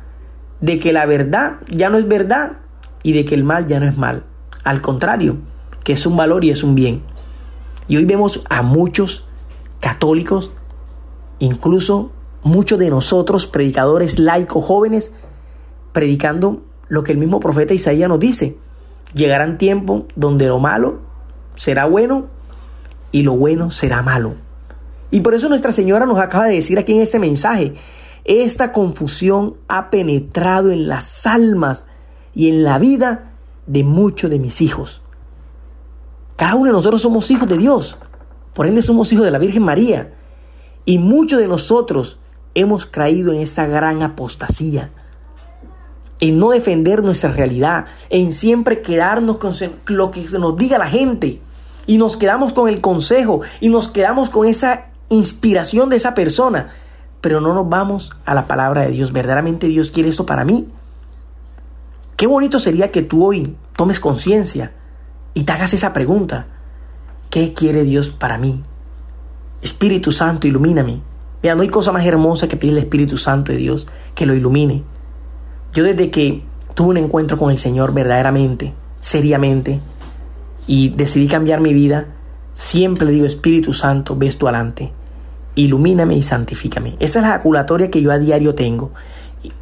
de 0.60 0.78
que 0.78 0.92
la 0.92 1.06
verdad 1.06 1.58
ya 1.68 1.90
no 1.90 1.98
es 1.98 2.08
verdad 2.08 2.58
y 3.02 3.12
de 3.12 3.24
que 3.24 3.34
el 3.34 3.44
mal 3.44 3.66
ya 3.66 3.80
no 3.80 3.86
es 3.86 3.96
mal. 3.96 4.24
Al 4.64 4.80
contrario, 4.80 5.38
que 5.84 5.92
es 5.92 6.04
un 6.04 6.16
valor 6.16 6.44
y 6.44 6.50
es 6.50 6.62
un 6.62 6.74
bien. 6.74 7.02
Y 7.86 7.96
hoy 7.96 8.04
vemos 8.04 8.42
a 8.50 8.62
muchos 8.62 9.24
católicos, 9.80 10.52
incluso 11.38 12.12
muchos 12.42 12.78
de 12.78 12.90
nosotros, 12.90 13.46
predicadores 13.46 14.18
laicos 14.18 14.64
jóvenes, 14.64 15.12
predicando 15.92 16.62
lo 16.88 17.02
que 17.02 17.12
el 17.12 17.18
mismo 17.18 17.40
profeta 17.40 17.74
Isaías 17.74 18.08
nos 18.08 18.20
dice. 18.20 18.58
Llegarán 19.14 19.56
tiempos 19.56 20.02
donde 20.16 20.48
lo 20.48 20.58
malo 20.58 21.00
será 21.54 21.86
bueno 21.86 22.26
y 23.10 23.22
lo 23.22 23.34
bueno 23.34 23.70
será 23.70 24.02
malo. 24.02 24.36
Y 25.10 25.20
por 25.20 25.34
eso 25.34 25.48
Nuestra 25.48 25.72
Señora 25.72 26.06
nos 26.06 26.18
acaba 26.18 26.46
de 26.46 26.54
decir 26.54 26.78
aquí 26.78 26.92
en 26.92 27.00
este 27.00 27.18
mensaje, 27.18 27.74
esta 28.24 28.72
confusión 28.72 29.54
ha 29.68 29.90
penetrado 29.90 30.70
en 30.70 30.88
las 30.88 31.26
almas 31.26 31.86
y 32.34 32.48
en 32.48 32.62
la 32.62 32.78
vida 32.78 33.32
de 33.66 33.84
muchos 33.84 34.30
de 34.30 34.38
mis 34.38 34.60
hijos. 34.60 35.02
Cada 36.36 36.54
uno 36.54 36.66
de 36.66 36.72
nosotros 36.72 37.02
somos 37.02 37.30
hijos 37.30 37.48
de 37.48 37.56
Dios, 37.56 37.98
por 38.54 38.66
ende 38.66 38.82
somos 38.82 39.12
hijos 39.12 39.24
de 39.24 39.30
la 39.30 39.38
Virgen 39.38 39.62
María. 39.62 40.14
Y 40.84 40.98
muchos 40.98 41.40
de 41.40 41.48
nosotros 41.48 42.18
hemos 42.54 42.86
caído 42.86 43.32
en 43.32 43.40
esta 43.40 43.66
gran 43.66 44.02
apostasía, 44.02 44.90
en 46.20 46.38
no 46.38 46.50
defender 46.50 47.02
nuestra 47.02 47.30
realidad, 47.30 47.86
en 48.10 48.32
siempre 48.32 48.82
quedarnos 48.82 49.36
con 49.36 49.54
lo 49.86 50.10
que 50.10 50.28
nos 50.38 50.56
diga 50.56 50.78
la 50.78 50.88
gente. 50.88 51.40
Y 51.86 51.98
nos 51.98 52.16
quedamos 52.16 52.52
con 52.52 52.68
el 52.68 52.80
consejo 52.80 53.40
y 53.60 53.68
nos 53.68 53.88
quedamos 53.88 54.28
con 54.28 54.46
esa 54.46 54.87
inspiración 55.10 55.90
de 55.90 55.96
esa 55.96 56.14
persona, 56.14 56.68
pero 57.20 57.40
no 57.40 57.54
nos 57.54 57.68
vamos 57.68 58.12
a 58.24 58.34
la 58.34 58.46
palabra 58.46 58.82
de 58.82 58.92
Dios. 58.92 59.12
¿Verdaderamente 59.12 59.66
Dios 59.66 59.90
quiere 59.90 60.10
eso 60.10 60.26
para 60.26 60.44
mí? 60.44 60.68
Qué 62.16 62.26
bonito 62.26 62.58
sería 62.58 62.90
que 62.90 63.02
tú 63.02 63.24
hoy 63.24 63.56
tomes 63.76 64.00
conciencia 64.00 64.72
y 65.34 65.44
te 65.44 65.52
hagas 65.52 65.72
esa 65.74 65.92
pregunta. 65.92 66.46
¿Qué 67.30 67.52
quiere 67.52 67.84
Dios 67.84 68.10
para 68.10 68.38
mí? 68.38 68.62
Espíritu 69.62 70.12
Santo, 70.12 70.46
ilumíname. 70.46 71.00
Mira, 71.42 71.54
no 71.54 71.62
hay 71.62 71.68
cosa 71.68 71.92
más 71.92 72.04
hermosa 72.04 72.48
que 72.48 72.56
pedir 72.56 72.72
el 72.72 72.78
Espíritu 72.78 73.16
Santo 73.16 73.52
de 73.52 73.58
Dios 73.58 73.86
que 74.14 74.26
lo 74.26 74.34
ilumine. 74.34 74.82
Yo 75.72 75.84
desde 75.84 76.10
que 76.10 76.42
tuve 76.74 76.88
un 76.88 76.96
encuentro 76.96 77.38
con 77.38 77.50
el 77.50 77.58
Señor 77.58 77.92
verdaderamente, 77.92 78.74
seriamente, 78.98 79.80
y 80.66 80.90
decidí 80.90 81.28
cambiar 81.28 81.60
mi 81.60 81.72
vida, 81.72 82.06
siempre 82.58 83.06
le 83.06 83.12
digo, 83.12 83.24
Espíritu 83.24 83.72
Santo, 83.72 84.16
ves 84.16 84.36
tú 84.36 84.48
adelante, 84.48 84.92
ilumíname 85.54 86.16
y 86.16 86.22
santifícame. 86.22 86.96
Esa 86.98 87.20
es 87.20 87.22
la 87.22 87.28
ejaculatoria 87.28 87.90
que 87.90 88.02
yo 88.02 88.12
a 88.12 88.18
diario 88.18 88.54
tengo. 88.54 88.90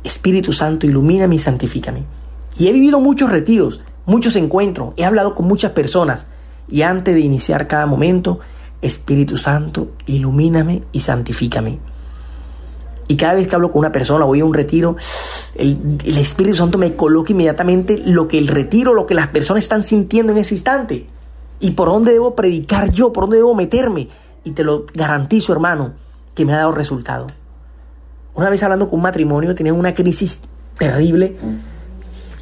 Espíritu 0.03 0.53
Santo, 0.53 0.87
ilumíname 0.87 1.37
y 1.37 1.39
santifícame. 1.39 2.05
Y 2.59 2.69
he 2.69 2.73
vivido 2.73 2.99
muchos 2.99 3.31
retiros, 3.31 3.83
muchos 4.07 4.35
encuentros, 4.35 4.95
he 4.97 5.05
hablado 5.05 5.35
con 5.35 5.47
muchas 5.47 5.73
personas, 5.73 6.27
y 6.69 6.83
antes 6.83 7.15
de 7.15 7.21
iniciar 7.21 7.69
cada 7.69 7.87
momento, 7.87 8.41
Espíritu 8.81 9.37
Santo, 9.37 9.91
ilumíname 10.07 10.83
y 10.91 11.01
santifícame. 11.01 11.79
Y 13.09 13.17
cada 13.17 13.35
vez 13.35 13.47
que 13.47 13.55
hablo 13.55 13.71
con 13.71 13.81
una 13.81 13.93
persona, 13.93 14.25
voy 14.25 14.41
a 14.41 14.45
un 14.45 14.55
retiro, 14.55 14.97
el, 15.55 16.01
Espíritu 16.19 16.57
Santo 16.57 16.79
me 16.79 16.95
coloca 16.95 17.33
inmediatamente 17.33 18.03
lo 18.05 18.27
que 18.27 18.39
el 18.39 18.49
retiro, 18.49 18.95
lo 18.95 19.07
que 19.07 19.15
las 19.15 19.29
personas 19.29 19.63
están 19.63 19.83
sintiendo 19.83 20.33
en 20.33 20.39
ese 20.39 20.55
instante. 20.55 21.07
Y 21.61 21.73
por 21.73 21.89
dónde 21.89 22.13
debo 22.13 22.35
predicar 22.35 22.91
yo, 22.91 23.13
por 23.13 23.25
dónde 23.25 23.39
debo 23.39 23.55
meterme. 23.55 24.09
Y 24.45 24.53
te 24.53 24.65
lo 24.65 24.87
garantizo, 24.95 25.53
hermano, 25.53 25.95
que 26.35 26.45
me 26.45 26.53
ha 26.53 26.59
dado 26.59 26.73
resultado. 26.73 27.27
Una 28.35 28.51
vez 28.51 28.63
hablando 28.63 28.89
con 28.89 28.99
un 28.99 29.03
matrimonio, 29.03 29.55
tenía 29.55 29.73
una 29.73 29.95
crisis 29.95 30.43
terrible. 30.79 31.37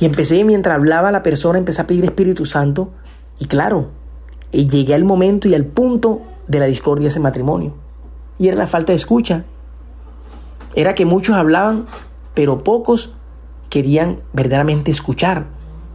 Y 0.00 0.05
empecé, 0.05 0.42
mientras 0.44 0.77
hablaba 0.77 1.12
la 1.12 1.22
persona, 1.22 1.59
empecé 1.59 1.83
a 1.83 1.87
pedir 1.87 2.05
Espíritu 2.05 2.46
Santo. 2.46 2.90
Y 3.38 3.46
claro, 3.46 3.90
y 4.50 4.66
llegué 4.66 4.94
al 4.94 5.05
momento 5.05 5.48
y 5.48 5.55
al 5.55 5.64
punto 5.64 6.22
de 6.46 6.59
la 6.59 6.66
discordia 6.66 7.05
de 7.05 7.09
ese 7.09 7.20
matrimonio. 7.20 7.74
Y 8.38 8.48
era 8.48 8.57
la 8.57 8.66
falta 8.66 8.92
de 8.92 8.96
escucha. 8.96 9.44
Era 10.74 10.94
que 10.94 11.07
muchos 11.07 11.37
hablaban, 11.37 11.87
pero 12.35 12.64
pocos 12.64 13.12
querían 13.70 14.20
verdaderamente 14.33 14.90
escuchar. 14.90 15.46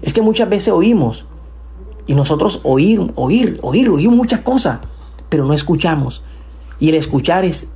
Es 0.01 0.13
que 0.13 0.21
muchas 0.21 0.49
veces 0.49 0.73
oímos 0.73 1.25
y 2.09 2.15
nosotros 2.15 2.59
oír, 2.63 3.11
oír, 3.13 3.59
oír, 3.61 3.87
oímos 3.87 4.17
muchas 4.17 4.39
cosas, 4.39 4.79
pero 5.29 5.45
no 5.45 5.53
escuchamos. 5.53 6.23
Y 6.79 6.89
el 6.89 6.95
escuchar 6.95 7.45
es 7.45 7.67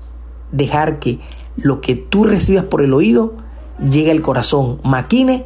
dejar 0.52 0.98
que 0.98 1.20
lo 1.56 1.82
que 1.82 1.96
tú 1.96 2.24
recibas 2.24 2.66
por 2.66 2.82
el 2.82 2.96
oído 2.96 3.36
llegue 3.80 4.10
al 4.10 4.24
corazón, 4.24 4.80
maquine 4.84 5.46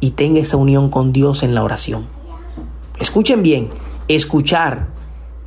y 0.00 0.10
tenga 0.10 0.40
esa 0.40 0.58
unión 0.58 0.90
con 0.90 1.14
Dios 1.14 1.42
en 1.42 1.54
la 1.54 1.64
oración. 1.64 2.06
Escuchen 3.00 3.42
bien, 3.42 3.70
Escuchar 4.06 4.88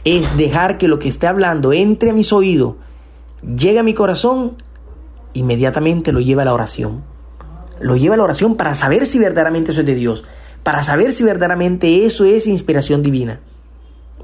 es 0.04 0.36
dejar 0.36 0.80
que 0.80 0.88
lo 0.88 0.98
que 0.98 1.10
esté 1.10 1.28
hablando 1.28 1.74
entre 1.74 2.10
a 2.10 2.13
mis 2.13 2.34
oídos, 2.34 2.74
llegue 3.43 3.78
a 3.78 3.84
mi 3.84 3.93
corazón, 3.93 4.54
inmediatamente 5.34 6.12
lo 6.12 6.22
lleva 6.22 6.41
a 6.41 6.46
la 6.46 6.56
oración. 6.56 7.04
Lo 7.80 7.98
lleva 7.98 8.15
a 8.15 8.17
la 8.17 8.24
oración 8.24 8.56
para 8.56 8.74
saber 8.74 9.06
si 9.06 9.20
verdaderamente 9.20 9.70
es 9.70 9.78
de 9.78 9.93
Dios, 9.93 10.24
para 10.67 10.84
saber 10.84 11.13
si 11.13 11.23
verdaderamente 11.23 12.06
eso 12.06 12.25
es 12.25 12.45
inspiración 12.45 13.01
divina. 13.01 13.39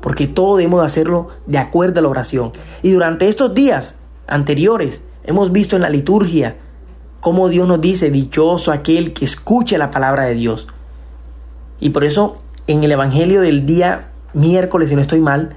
Porque 0.01 0.27
todo 0.27 0.57
debemos 0.57 0.83
hacerlo 0.83 1.29
de 1.47 1.57
acuerdo 1.57 2.01
a 2.01 2.03
la 2.03 2.09
oración. 2.09 2.51
Y 2.81 2.91
durante 2.91 3.29
estos 3.29 3.53
días 3.53 3.95
anteriores 4.27 5.03
hemos 5.23 5.53
visto 5.53 5.77
en 5.77 5.83
la 5.83 5.89
liturgia 5.89 6.57
cómo 7.21 7.47
Dios 7.47 7.65
nos 7.65 7.79
dice, 7.79 8.11
dichoso 8.11 8.73
aquel 8.73 9.13
que 9.13 9.23
escuche 9.23 9.77
la 9.77 9.89
palabra 9.89 10.25
de 10.25 10.35
Dios. 10.35 10.67
Y 11.79 11.91
por 11.91 12.03
eso 12.03 12.33
en 12.67 12.83
el 12.83 12.91
Evangelio 12.91 13.39
del 13.39 13.65
día 13.65 14.11
miércoles, 14.33 14.89
si 14.89 14.95
no 14.95 15.01
estoy 15.01 15.21
mal, 15.21 15.55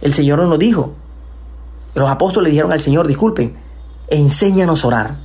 el 0.00 0.14
Señor 0.14 0.40
nos 0.40 0.58
dijo, 0.58 0.94
los 1.94 2.10
apóstoles 2.10 2.48
le 2.48 2.50
dijeron 2.50 2.72
al 2.72 2.80
Señor, 2.80 3.06
disculpen, 3.06 3.54
enséñanos 4.08 4.82
a 4.82 4.88
orar. 4.88 5.16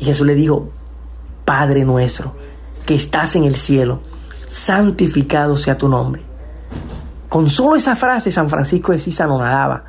Y 0.00 0.06
Jesús 0.06 0.26
le 0.26 0.34
dijo, 0.34 0.70
Padre 1.44 1.84
nuestro, 1.84 2.34
que 2.84 2.96
estás 2.96 3.36
en 3.36 3.44
el 3.44 3.54
cielo, 3.54 4.00
santificado 4.46 5.56
sea 5.56 5.76
tu 5.76 5.88
nombre. 5.88 6.22
Con 7.28 7.50
solo 7.50 7.76
esa 7.76 7.96
frase 7.96 8.32
San 8.32 8.48
Francisco 8.48 8.92
de 8.92 8.98
Sisa 8.98 9.26
nos 9.26 9.40
daba, 9.40 9.84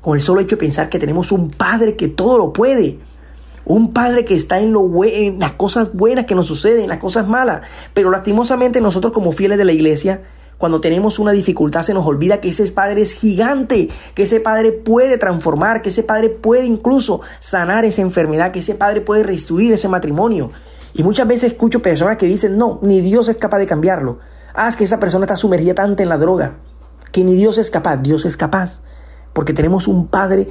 con 0.00 0.16
el 0.16 0.22
solo 0.22 0.40
hecho 0.40 0.56
de 0.56 0.60
pensar 0.60 0.88
que 0.88 0.98
tenemos 0.98 1.30
un 1.30 1.50
Padre 1.50 1.94
que 1.94 2.08
todo 2.08 2.38
lo 2.38 2.52
puede, 2.52 2.98
un 3.66 3.92
Padre 3.92 4.24
que 4.24 4.34
está 4.34 4.58
en, 4.58 4.74
en 5.04 5.38
las 5.38 5.52
cosas 5.52 5.94
buenas 5.94 6.24
que 6.24 6.34
nos 6.34 6.46
suceden, 6.46 6.84
en 6.84 6.88
las 6.88 6.98
cosas 6.98 7.28
malas, 7.28 7.62
pero 7.94 8.10
lastimosamente 8.10 8.80
nosotros 8.80 9.12
como 9.12 9.30
fieles 9.30 9.58
de 9.58 9.64
la 9.64 9.72
iglesia 9.72 10.22
cuando 10.60 10.82
tenemos 10.82 11.18
una 11.18 11.32
dificultad 11.32 11.82
se 11.82 11.94
nos 11.94 12.06
olvida 12.06 12.42
que 12.42 12.50
ese 12.50 12.70
Padre 12.70 13.00
es 13.00 13.14
gigante, 13.14 13.88
que 14.14 14.24
ese 14.24 14.40
Padre 14.40 14.72
puede 14.72 15.16
transformar, 15.16 15.80
que 15.80 15.88
ese 15.88 16.02
Padre 16.02 16.28
puede 16.28 16.66
incluso 16.66 17.22
sanar 17.40 17.86
esa 17.86 18.02
enfermedad, 18.02 18.52
que 18.52 18.58
ese 18.58 18.74
Padre 18.74 19.00
puede 19.00 19.22
restituir 19.22 19.72
ese 19.72 19.88
matrimonio. 19.88 20.52
Y 20.92 21.02
muchas 21.02 21.26
veces 21.28 21.52
escucho 21.52 21.82
personas 21.82 22.16
que 22.16 22.26
dicen, 22.26 22.56
no, 22.56 22.78
ni 22.82 23.00
Dios 23.00 23.28
es 23.28 23.36
capaz 23.36 23.58
de 23.58 23.66
cambiarlo. 23.66 24.18
Ah, 24.54 24.68
es 24.68 24.76
que 24.76 24.84
esa 24.84 24.98
persona 24.98 25.24
está 25.24 25.36
sumergida 25.36 25.74
tanto 25.74 26.02
en 26.02 26.08
la 26.08 26.18
droga, 26.18 26.56
que 27.12 27.24
ni 27.24 27.34
Dios 27.34 27.58
es 27.58 27.70
capaz, 27.70 27.98
Dios 27.98 28.24
es 28.24 28.36
capaz, 28.36 28.82
porque 29.32 29.52
tenemos 29.52 29.86
un 29.86 30.08
Padre 30.08 30.48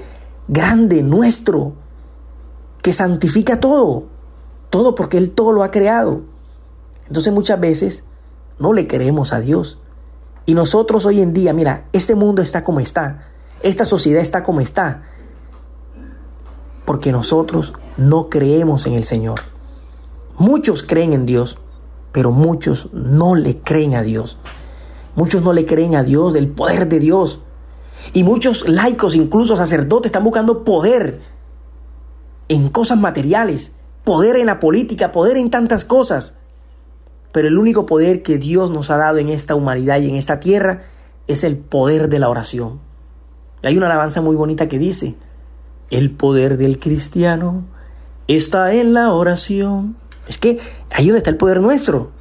grande, 0.48 1.04
nuestro, 1.04 1.74
que 2.82 2.94
santifica 2.94 3.60
todo, 3.60 4.06
todo 4.70 4.96
porque 4.96 5.18
Él 5.18 5.32
todo 5.32 5.52
lo 5.52 5.64
ha 5.64 5.72
creado. 5.72 6.22
Entonces 7.08 7.34
muchas 7.34 7.60
veces 7.60 8.04
no 8.58 8.74
le 8.74 8.88
queremos 8.88 9.34
a 9.34 9.40
Dios. 9.40 9.80
Y 10.46 10.54
nosotros 10.54 11.06
hoy 11.06 11.22
en 11.22 11.34
día, 11.34 11.54
mira, 11.54 11.86
este 11.94 12.16
mundo 12.16 12.42
está 12.42 12.64
como 12.64 12.80
está, 12.80 13.28
esta 13.62 13.86
sociedad 13.86 14.22
está 14.22 14.44
como 14.44 14.62
está, 14.62 15.04
porque 16.86 17.12
nosotros 17.12 17.74
no 17.98 18.30
creemos 18.30 18.88
en 18.88 18.94
el 18.94 19.04
Señor. 19.04 19.40
Muchos 20.40 20.84
creen 20.84 21.12
en 21.12 21.26
Dios, 21.26 21.58
pero 22.14 22.32
muchos 22.32 22.90
no 22.94 23.36
le 23.36 23.60
creen 23.60 23.94
a 23.94 24.02
Dios. 24.02 24.38
Muchos 25.16 25.44
no 25.44 25.52
le 25.52 25.66
creen 25.66 25.96
a 25.96 26.04
Dios, 26.04 26.34
del 26.34 26.48
poder 26.48 26.88
de 26.88 27.00
Dios. 27.00 27.42
Y 28.14 28.24
muchos 28.24 28.68
laicos, 28.68 29.16
incluso 29.16 29.58
sacerdotes, 29.58 30.08
están 30.08 30.24
buscando 30.24 30.64
poder 30.64 31.20
en 32.48 32.70
cosas 32.70 32.98
materiales, 32.98 33.74
poder 34.06 34.38
en 34.38 34.46
la 34.46 34.62
política, 34.62 35.12
poder 35.12 35.36
en 35.36 35.52
tantas 35.52 35.84
cosas. 35.84 36.36
Pero 37.34 37.50
el 37.50 37.58
único 37.58 37.86
poder 37.86 38.24
que 38.24 38.38
Dios 38.38 38.72
nos 38.72 38.90
ha 38.90 38.98
dado 38.98 39.18
en 39.18 39.28
esta 39.28 39.56
humanidad 39.56 40.00
y 40.00 40.10
en 40.10 40.16
esta 40.16 40.40
tierra 40.40 40.84
es 41.28 41.44
el 41.44 41.58
poder 41.58 42.08
de 42.08 42.18
la 42.18 42.30
oración. 42.30 42.80
Hay 43.62 43.76
una 43.76 43.88
alabanza 43.88 44.22
muy 44.22 44.38
bonita 44.38 44.70
que 44.70 44.80
dice, 44.80 45.16
el 45.92 46.12
poder 46.12 46.58
del 46.58 46.80
cristiano 46.80 47.66
está 48.30 48.74
en 48.74 48.94
la 48.94 49.12
oración. 49.12 49.98
Es 50.30 50.38
que 50.38 50.60
ahí 50.92 51.08
donde 51.08 51.18
está 51.18 51.32
el 51.32 51.38
poder 51.38 51.60
nuestro, 51.60 52.12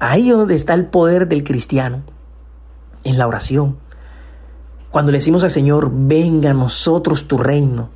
ahí 0.00 0.30
donde 0.30 0.54
está 0.54 0.72
el 0.72 0.86
poder 0.86 1.28
del 1.28 1.44
cristiano, 1.44 2.02
en 3.04 3.18
la 3.18 3.28
oración. 3.28 3.76
Cuando 4.90 5.12
le 5.12 5.18
decimos 5.18 5.44
al 5.44 5.50
Señor, 5.50 5.90
venga 5.92 6.52
a 6.52 6.54
nosotros 6.54 7.28
tu 7.28 7.36
reino, 7.36 7.90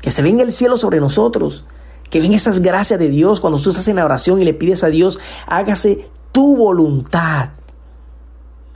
que 0.00 0.12
se 0.12 0.22
venga 0.22 0.44
el 0.44 0.52
cielo 0.52 0.76
sobre 0.76 1.00
nosotros, 1.00 1.64
que 2.08 2.20
ven 2.20 2.32
esas 2.32 2.60
gracias 2.60 3.00
de 3.00 3.08
Dios 3.08 3.40
cuando 3.40 3.58
tú 3.58 3.70
estás 3.70 3.88
en 3.88 3.96
la 3.96 4.04
oración 4.04 4.40
y 4.40 4.44
le 4.44 4.54
pides 4.54 4.84
a 4.84 4.88
Dios, 4.88 5.18
hágase 5.46 6.08
tu 6.30 6.56
voluntad. 6.56 7.50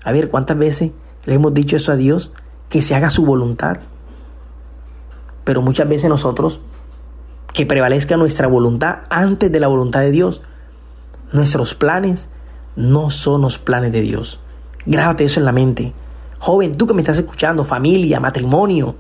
A 0.02 0.10
ver, 0.10 0.30
¿cuántas 0.30 0.58
veces 0.58 0.90
le 1.26 1.34
hemos 1.34 1.54
dicho 1.54 1.76
eso 1.76 1.92
a 1.92 1.96
Dios? 1.96 2.32
Que 2.68 2.82
se 2.82 2.96
haga 2.96 3.10
su 3.10 3.24
voluntad. 3.24 3.76
Pero 5.44 5.62
muchas 5.62 5.88
veces 5.88 6.08
nosotros, 6.10 6.60
que 7.52 7.66
prevalezca 7.66 8.16
nuestra 8.16 8.46
voluntad 8.46 9.00
antes 9.10 9.50
de 9.50 9.60
la 9.60 9.68
voluntad 9.68 10.00
de 10.00 10.10
Dios. 10.10 10.42
Nuestros 11.32 11.74
planes 11.74 12.28
no 12.76 13.10
son 13.10 13.42
los 13.42 13.58
planes 13.58 13.92
de 13.92 14.02
Dios. 14.02 14.40
Grábate 14.84 15.24
eso 15.24 15.40
en 15.40 15.46
la 15.46 15.52
mente. 15.52 15.92
Joven, 16.38 16.76
tú 16.76 16.86
que 16.86 16.94
me 16.94 17.00
estás 17.00 17.18
escuchando, 17.18 17.64
familia, 17.64 18.20
matrimonio, 18.20 18.96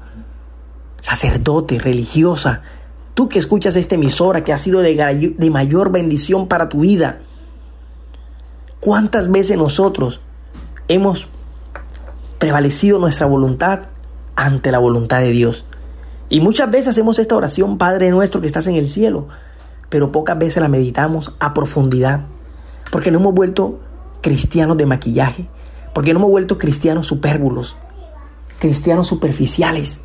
sacerdote, 1.00 1.78
religiosa, 1.78 2.62
tú 3.14 3.28
que 3.28 3.38
escuchas 3.38 3.76
esta 3.76 3.94
emisora 3.94 4.42
que 4.42 4.52
ha 4.52 4.58
sido 4.58 4.80
de, 4.80 5.34
de 5.36 5.50
mayor 5.50 5.92
bendición 5.92 6.48
para 6.48 6.68
tu 6.68 6.80
vida. 6.80 7.20
¿Cuántas 8.80 9.30
veces 9.30 9.56
nosotros 9.56 10.20
hemos 10.88 11.28
prevalecido 12.38 12.98
nuestra 12.98 13.26
voluntad 13.26 13.80
ante 14.34 14.72
la 14.72 14.78
voluntad 14.78 15.20
de 15.20 15.30
Dios? 15.30 15.64
Y 16.28 16.40
muchas 16.40 16.70
veces 16.70 16.88
hacemos 16.88 17.18
esta 17.18 17.36
oración, 17.36 17.78
Padre 17.78 18.10
nuestro 18.10 18.40
que 18.40 18.46
estás 18.46 18.66
en 18.66 18.74
el 18.74 18.88
cielo, 18.88 19.28
pero 19.88 20.10
pocas 20.10 20.38
veces 20.38 20.60
la 20.60 20.68
meditamos 20.68 21.34
a 21.38 21.54
profundidad, 21.54 22.26
porque 22.90 23.10
no 23.10 23.18
hemos 23.18 23.34
vuelto 23.34 23.78
cristianos 24.22 24.76
de 24.76 24.86
maquillaje, 24.86 25.48
porque 25.94 26.12
no 26.12 26.18
hemos 26.18 26.30
vuelto 26.30 26.58
cristianos 26.58 27.06
supérbulos, 27.06 27.76
cristianos 28.58 29.06
superficiales. 29.06 30.00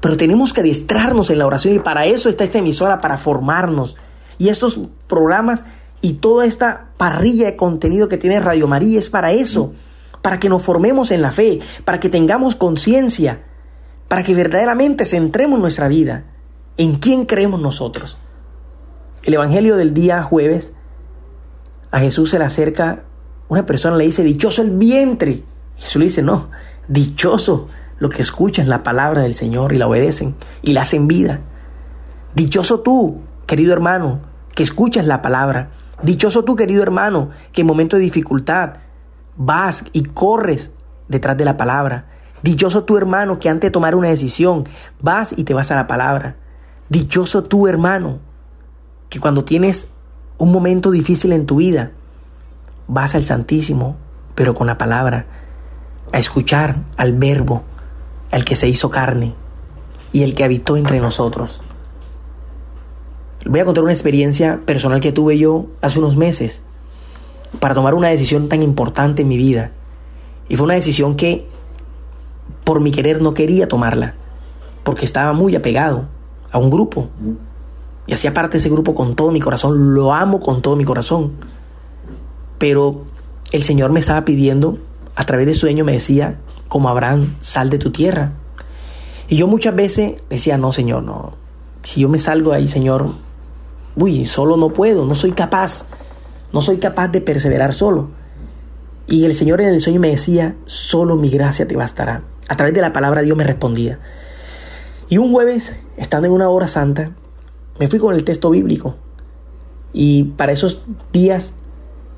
Pero 0.00 0.16
tenemos 0.16 0.52
que 0.52 0.60
adiestrarnos 0.60 1.30
en 1.30 1.38
la 1.38 1.46
oración 1.46 1.74
y 1.74 1.78
para 1.78 2.06
eso 2.06 2.28
está 2.28 2.44
esta 2.44 2.58
emisora, 2.58 3.00
para 3.00 3.16
formarnos. 3.16 3.96
Y 4.38 4.48
estos 4.48 4.80
programas 5.08 5.64
y 6.00 6.14
toda 6.14 6.46
esta 6.46 6.90
parrilla 6.96 7.46
de 7.46 7.56
contenido 7.56 8.08
que 8.08 8.16
tiene 8.16 8.38
Radio 8.40 8.68
María 8.68 8.98
es 8.98 9.10
para 9.10 9.32
eso, 9.32 9.72
para 10.22 10.38
que 10.38 10.48
nos 10.48 10.62
formemos 10.62 11.10
en 11.10 11.22
la 11.22 11.32
fe, 11.32 11.60
para 11.84 11.98
que 11.98 12.08
tengamos 12.08 12.54
conciencia, 12.54 13.42
para 14.08 14.22
que 14.22 14.34
verdaderamente 14.34 15.04
centremos 15.04 15.60
nuestra 15.60 15.88
vida 15.88 16.24
en 16.76 16.96
quién 16.96 17.26
creemos 17.26 17.60
nosotros. 17.60 18.18
El 19.22 19.34
Evangelio 19.34 19.76
del 19.76 19.94
día 19.94 20.22
jueves, 20.22 20.72
a 21.90 22.00
Jesús 22.00 22.30
se 22.30 22.38
le 22.38 22.44
acerca 22.44 23.04
una 23.48 23.66
persona, 23.66 23.96
le 23.96 24.04
dice, 24.04 24.22
dichoso 24.22 24.62
el 24.62 24.70
vientre. 24.70 25.42
Jesús 25.76 25.96
le 25.96 26.06
dice, 26.06 26.22
no, 26.22 26.50
dichoso 26.86 27.68
lo 27.98 28.08
que 28.08 28.22
escuchan 28.22 28.68
la 28.68 28.82
palabra 28.82 29.22
del 29.22 29.34
Señor 29.34 29.72
y 29.72 29.78
la 29.78 29.86
obedecen 29.86 30.36
y 30.62 30.72
la 30.72 30.82
hacen 30.82 31.08
vida. 31.08 31.40
Dichoso 32.34 32.80
tú, 32.80 33.20
querido 33.46 33.72
hermano, 33.72 34.20
que 34.54 34.62
escuchas 34.62 35.06
la 35.06 35.22
palabra. 35.22 35.70
Dichoso 36.02 36.44
tú, 36.44 36.56
querido 36.56 36.82
hermano, 36.82 37.30
que 37.52 37.62
en 37.62 37.66
momento 37.66 37.96
de 37.96 38.02
dificultad 38.02 38.74
vas 39.36 39.84
y 39.92 40.04
corres 40.04 40.70
detrás 41.08 41.36
de 41.36 41.44
la 41.44 41.56
palabra. 41.56 42.06
Dichoso 42.42 42.84
tu 42.84 42.96
hermano 42.96 43.38
que 43.38 43.48
antes 43.48 43.68
de 43.68 43.72
tomar 43.72 43.94
una 43.94 44.08
decisión 44.08 44.68
vas 45.00 45.34
y 45.36 45.44
te 45.44 45.54
vas 45.54 45.70
a 45.70 45.76
la 45.76 45.86
palabra. 45.86 46.36
Dichoso 46.88 47.44
tu 47.44 47.66
hermano 47.66 48.18
que 49.08 49.20
cuando 49.20 49.44
tienes 49.44 49.88
un 50.38 50.52
momento 50.52 50.90
difícil 50.90 51.32
en 51.32 51.46
tu 51.46 51.56
vida 51.56 51.92
vas 52.86 53.14
al 53.14 53.24
Santísimo, 53.24 53.96
pero 54.34 54.54
con 54.54 54.66
la 54.66 54.78
palabra, 54.78 55.26
a 56.12 56.18
escuchar 56.18 56.82
al 56.96 57.12
Verbo, 57.12 57.64
al 58.30 58.44
que 58.44 58.56
se 58.56 58.68
hizo 58.68 58.88
carne 58.88 59.34
y 60.12 60.22
el 60.22 60.34
que 60.34 60.44
habitó 60.44 60.76
entre 60.76 61.00
nosotros. 61.00 61.60
Voy 63.44 63.60
a 63.60 63.64
contar 63.64 63.84
una 63.84 63.92
experiencia 63.92 64.60
personal 64.64 65.00
que 65.00 65.12
tuve 65.12 65.38
yo 65.38 65.66
hace 65.80 65.98
unos 65.98 66.16
meses 66.16 66.62
para 67.60 67.74
tomar 67.74 67.94
una 67.94 68.08
decisión 68.08 68.48
tan 68.48 68.62
importante 68.62 69.22
en 69.22 69.28
mi 69.28 69.36
vida. 69.36 69.72
Y 70.48 70.56
fue 70.56 70.64
una 70.64 70.74
decisión 70.74 71.14
que 71.14 71.46
por 72.68 72.82
mi 72.82 72.90
querer 72.90 73.22
no 73.22 73.32
quería 73.32 73.66
tomarla, 73.66 74.14
porque 74.84 75.06
estaba 75.06 75.32
muy 75.32 75.56
apegado 75.56 76.04
a 76.50 76.58
un 76.58 76.68
grupo. 76.68 77.08
Y 78.06 78.12
hacía 78.12 78.34
parte 78.34 78.52
de 78.52 78.58
ese 78.58 78.68
grupo 78.68 78.94
con 78.94 79.16
todo 79.16 79.32
mi 79.32 79.40
corazón, 79.40 79.94
lo 79.94 80.12
amo 80.12 80.38
con 80.38 80.60
todo 80.60 80.76
mi 80.76 80.84
corazón. 80.84 81.32
Pero 82.58 83.06
el 83.52 83.62
Señor 83.62 83.90
me 83.90 84.00
estaba 84.00 84.26
pidiendo, 84.26 84.76
a 85.16 85.24
través 85.24 85.46
de 85.46 85.54
sueño 85.54 85.82
me 85.82 85.92
decía, 85.92 86.40
como 86.68 86.90
Abraham, 86.90 87.36
sal 87.40 87.70
de 87.70 87.78
tu 87.78 87.90
tierra. 87.90 88.34
Y 89.28 89.38
yo 89.38 89.46
muchas 89.46 89.74
veces 89.74 90.20
decía, 90.28 90.58
no, 90.58 90.70
Señor, 90.70 91.04
no. 91.04 91.38
Si 91.84 92.02
yo 92.02 92.10
me 92.10 92.18
salgo 92.18 92.52
ahí, 92.52 92.68
Señor, 92.68 93.14
uy, 93.96 94.26
solo 94.26 94.58
no 94.58 94.74
puedo, 94.74 95.06
no 95.06 95.14
soy 95.14 95.32
capaz. 95.32 95.86
No 96.52 96.60
soy 96.60 96.76
capaz 96.76 97.08
de 97.08 97.22
perseverar 97.22 97.72
solo. 97.72 98.10
Y 99.06 99.24
el 99.24 99.34
Señor 99.34 99.62
en 99.62 99.68
el 99.68 99.80
sueño 99.80 100.00
me 100.00 100.08
decía, 100.08 100.54
solo 100.66 101.16
mi 101.16 101.30
gracia 101.30 101.66
te 101.66 101.74
bastará. 101.74 102.24
A 102.48 102.56
través 102.56 102.74
de 102.74 102.80
la 102.80 102.92
palabra 102.92 103.22
Dios 103.22 103.36
me 103.36 103.44
respondía. 103.44 104.00
Y 105.08 105.18
un 105.18 105.32
jueves, 105.32 105.76
estando 105.96 106.26
en 106.26 106.34
una 106.34 106.48
hora 106.48 106.66
santa, 106.68 107.10
me 107.78 107.88
fui 107.88 107.98
con 107.98 108.14
el 108.14 108.24
texto 108.24 108.50
bíblico. 108.50 108.96
Y 109.92 110.24
para 110.36 110.52
esos 110.52 110.82
días 111.12 111.54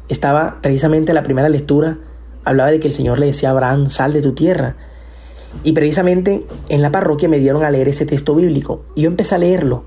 estaba 0.08 0.60
precisamente 0.60 1.12
la 1.12 1.22
primera 1.22 1.48
lectura, 1.48 1.98
hablaba 2.44 2.70
de 2.70 2.80
que 2.80 2.88
el 2.88 2.94
Señor 2.94 3.18
le 3.18 3.26
decía 3.26 3.50
a 3.50 3.52
Abraham, 3.52 3.88
sal 3.88 4.12
de 4.12 4.22
tu 4.22 4.32
tierra. 4.32 4.76
Y 5.62 5.72
precisamente 5.72 6.46
en 6.68 6.82
la 6.82 6.90
parroquia 6.90 7.28
me 7.28 7.38
dieron 7.38 7.64
a 7.64 7.70
leer 7.70 7.88
ese 7.88 8.06
texto 8.06 8.34
bíblico. 8.34 8.82
Y 8.94 9.02
yo 9.02 9.08
empecé 9.08 9.34
a 9.34 9.38
leerlo. 9.38 9.84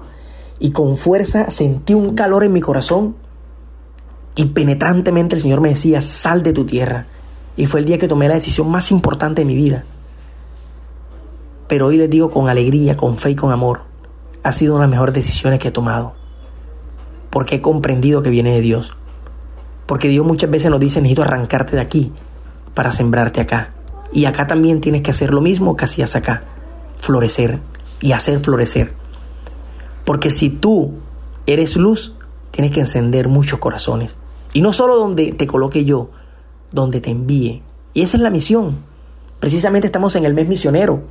Y 0.59 0.71
con 0.71 0.97
fuerza 0.97 1.51
sentí 1.51 1.93
un 1.93 2.15
calor 2.15 2.43
en 2.43 2.53
mi 2.53 2.61
corazón. 2.61 3.15
Y 4.35 4.45
penetrantemente 4.45 5.35
el 5.35 5.41
Señor 5.41 5.61
me 5.61 5.69
decía, 5.69 6.01
sal 6.01 6.43
de 6.43 6.53
tu 6.53 6.65
tierra. 6.65 7.07
Y 7.55 7.65
fue 7.65 7.81
el 7.81 7.85
día 7.85 7.97
que 7.97 8.07
tomé 8.07 8.27
la 8.27 8.35
decisión 8.35 8.69
más 8.69 8.91
importante 8.91 9.41
de 9.41 9.45
mi 9.45 9.55
vida. 9.55 9.85
Pero 11.73 11.87
hoy 11.87 11.97
les 11.97 12.07
digo 12.07 12.29
con 12.29 12.49
alegría, 12.49 12.95
con 12.95 13.17
fe 13.17 13.31
y 13.31 13.35
con 13.35 13.51
amor, 13.51 13.81
ha 14.43 14.51
sido 14.51 14.75
una 14.75 14.83
de 14.83 14.89
las 14.89 14.91
mejores 14.91 15.15
decisiones 15.15 15.57
que 15.57 15.69
he 15.69 15.71
tomado. 15.71 16.13
Porque 17.31 17.55
he 17.55 17.61
comprendido 17.61 18.21
que 18.21 18.29
viene 18.29 18.53
de 18.53 18.61
Dios. 18.61 18.95
Porque 19.87 20.07
Dios 20.07 20.23
muchas 20.23 20.51
veces 20.51 20.69
nos 20.69 20.79
dice, 20.79 21.01
necesito 21.01 21.23
arrancarte 21.23 21.75
de 21.75 21.81
aquí 21.81 22.11
para 22.75 22.91
sembrarte 22.91 23.41
acá. 23.41 23.71
Y 24.11 24.25
acá 24.25 24.45
también 24.45 24.81
tienes 24.81 25.01
que 25.01 25.09
hacer 25.09 25.33
lo 25.33 25.41
mismo 25.41 25.75
que 25.75 25.85
hacías 25.85 26.15
acá. 26.15 26.43
Florecer 26.97 27.59
y 28.01 28.11
hacer 28.11 28.39
florecer. 28.39 28.93
Porque 30.05 30.29
si 30.29 30.51
tú 30.51 30.93
eres 31.47 31.75
luz, 31.75 32.13
tienes 32.51 32.69
que 32.69 32.81
encender 32.81 33.29
muchos 33.29 33.57
corazones. 33.57 34.19
Y 34.53 34.61
no 34.61 34.73
solo 34.73 34.95
donde 34.95 35.31
te 35.31 35.47
coloque 35.47 35.85
yo, 35.85 36.11
donde 36.71 37.01
te 37.01 37.09
envíe. 37.09 37.63
Y 37.95 38.03
esa 38.03 38.17
es 38.17 38.21
la 38.21 38.29
misión. 38.29 38.77
Precisamente 39.39 39.87
estamos 39.87 40.15
en 40.15 40.25
el 40.25 40.35
mes 40.35 40.47
misionero. 40.47 41.01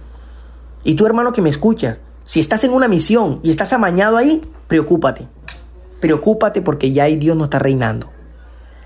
Y 0.85 0.95
tú 0.95 1.07
hermano 1.07 1.33
que 1.33 1.43
me 1.43 1.51
escuchas, 1.51 1.99
si 2.25 2.41
estás 2.41 2.65
en 2.65 2.73
una 2.73 2.89
misión 2.89 3.41
y 3.43 3.51
estás 3.51 3.73
amañado 3.73 4.17
ahí, 4.17 4.41
preocúpate. 4.69 5.29
Preocúpate 6.01 6.63
porque 6.63 6.93
ya 6.93 7.05
ahí 7.05 7.17
Dios 7.17 7.37
no 7.37 7.45
está 7.45 7.59
reinando. 7.59 8.11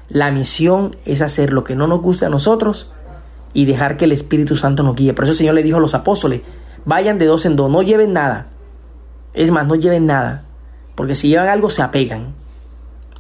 La 0.09 0.31
misión 0.31 0.97
es 1.05 1.23
hacer 1.23 1.53
lo 1.53 1.65
que 1.65 1.77
no 1.77 1.87
nos 1.87 2.01
gusta 2.01 2.27
a 2.27 2.31
nosotros 2.31 2.93
y 3.53 3.65
dejar 3.65 3.97
que 3.97 4.05
el 4.05 4.13
Espíritu 4.13 4.55
Santo 4.55 4.83
nos 4.83 4.95
guíe. 4.95 5.15
Por 5.15 5.25
eso 5.25 5.33
el 5.33 5.39
Señor 5.39 5.55
le 5.55 5.63
dijo 5.63 5.79
a 5.79 5.81
los 5.81 5.95
apóstoles, 5.95 6.43
vayan 6.85 7.19
de 7.19 7.27
dos 7.27 7.47
en 7.47 7.57
dos, 7.57 7.71
no 7.71 7.83
lleven 7.83 8.13
nada. 8.13 8.49
Es 9.35 9.51
más, 9.51 9.67
no 9.67 9.75
lleven 9.75 10.07
nada, 10.07 10.45
porque 10.95 11.17
si 11.17 11.29
llevan 11.29 11.49
algo 11.49 11.71
se 11.71 11.83
apegan. 11.83 12.35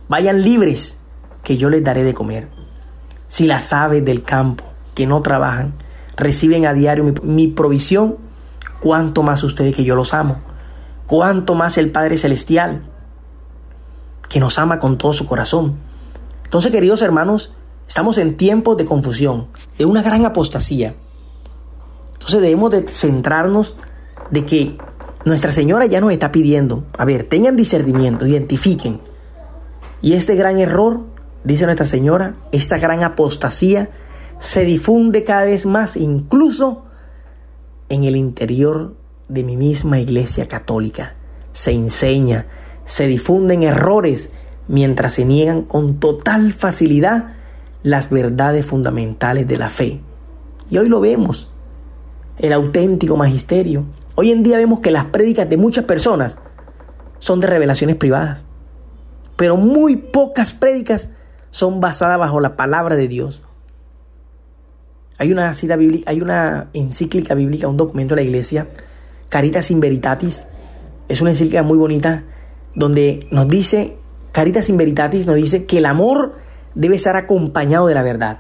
Vayan 0.08 0.42
libres, 0.42 0.98
que 1.42 1.56
yo 1.56 1.70
les 1.70 1.82
daré 1.82 2.04
de 2.04 2.14
comer. 2.14 2.48
Si 3.28 3.46
las 3.46 3.72
aves 3.72 4.04
del 4.04 4.22
campo, 4.22 4.64
que 4.94 5.06
no 5.06 5.20
trabajan, 5.22 5.74
reciben 6.16 6.66
a 6.66 6.72
diario 6.72 7.04
mi, 7.04 7.12
mi 7.22 7.48
provisión, 7.48 8.16
cuánto 8.80 9.22
más 9.22 9.42
ustedes 9.42 9.74
que 9.74 9.84
yo 9.84 9.94
los 9.94 10.14
amo, 10.14 10.40
cuánto 11.06 11.54
más 11.54 11.78
el 11.78 11.90
Padre 11.90 12.18
Celestial, 12.18 12.90
que 14.28 14.40
nos 14.40 14.58
ama 14.58 14.78
con 14.78 14.98
todo 14.98 15.12
su 15.12 15.26
corazón. 15.26 15.76
Entonces, 16.44 16.72
queridos 16.72 17.02
hermanos, 17.02 17.52
estamos 17.88 18.18
en 18.18 18.36
tiempos 18.36 18.76
de 18.76 18.84
confusión, 18.84 19.48
de 19.78 19.84
una 19.84 20.02
gran 20.02 20.24
apostasía. 20.24 20.94
Entonces 22.14 22.40
debemos 22.40 22.70
de 22.70 22.82
centrarnos 22.88 23.76
de 24.30 24.44
que 24.44 24.78
Nuestra 25.24 25.50
Señora 25.50 25.86
ya 25.86 26.00
nos 26.00 26.12
está 26.12 26.30
pidiendo, 26.30 26.84
a 26.96 27.04
ver, 27.04 27.24
tengan 27.28 27.56
discernimiento, 27.56 28.26
identifiquen. 28.26 29.00
Y 30.00 30.12
este 30.12 30.36
gran 30.36 30.58
error, 30.58 31.00
dice 31.42 31.66
Nuestra 31.66 31.86
Señora, 31.86 32.36
esta 32.52 32.78
gran 32.78 33.02
apostasía, 33.02 33.90
se 34.38 34.64
difunde 34.64 35.24
cada 35.24 35.44
vez 35.44 35.66
más, 35.66 35.96
incluso 35.96 36.85
en 37.88 38.04
el 38.04 38.16
interior 38.16 38.94
de 39.28 39.44
mi 39.44 39.56
misma 39.56 39.98
iglesia 39.98 40.48
católica. 40.48 41.14
Se 41.52 41.72
enseña, 41.72 42.46
se 42.84 43.06
difunden 43.06 43.62
errores 43.62 44.30
mientras 44.68 45.14
se 45.14 45.24
niegan 45.24 45.62
con 45.62 45.98
total 45.98 46.52
facilidad 46.52 47.34
las 47.82 48.10
verdades 48.10 48.66
fundamentales 48.66 49.46
de 49.46 49.58
la 49.58 49.68
fe. 49.68 50.00
Y 50.70 50.78
hoy 50.78 50.88
lo 50.88 51.00
vemos, 51.00 51.50
el 52.38 52.52
auténtico 52.52 53.16
magisterio. 53.16 53.84
Hoy 54.14 54.32
en 54.32 54.42
día 54.42 54.56
vemos 54.56 54.80
que 54.80 54.90
las 54.90 55.06
prédicas 55.06 55.48
de 55.48 55.56
muchas 55.56 55.84
personas 55.84 56.38
son 57.18 57.40
de 57.40 57.46
revelaciones 57.46 57.96
privadas. 57.96 58.44
Pero 59.36 59.56
muy 59.56 59.96
pocas 59.96 60.54
prédicas 60.54 61.10
son 61.50 61.80
basadas 61.80 62.18
bajo 62.18 62.40
la 62.40 62.56
palabra 62.56 62.96
de 62.96 63.08
Dios. 63.08 63.42
Hay 65.18 65.32
una 65.32 65.54
cita 65.54 65.76
bíblica, 65.76 66.10
hay 66.10 66.20
una 66.20 66.68
encíclica 66.74 67.34
bíblica, 67.34 67.68
un 67.68 67.76
documento 67.76 68.14
de 68.14 68.22
la 68.22 68.26
iglesia, 68.26 68.68
Caritas 69.28 69.70
in 69.70 69.80
Veritatis. 69.80 70.44
Es 71.08 71.20
una 71.20 71.30
encíclica 71.30 71.62
muy 71.62 71.78
bonita 71.78 72.24
donde 72.74 73.26
nos 73.30 73.48
dice, 73.48 73.96
Caritas 74.32 74.68
in 74.68 74.76
Veritatis 74.76 75.26
nos 75.26 75.36
dice 75.36 75.64
que 75.64 75.78
el 75.78 75.86
amor 75.86 76.34
debe 76.74 76.96
estar 76.96 77.16
acompañado 77.16 77.86
de 77.86 77.94
la 77.94 78.02
verdad. 78.02 78.38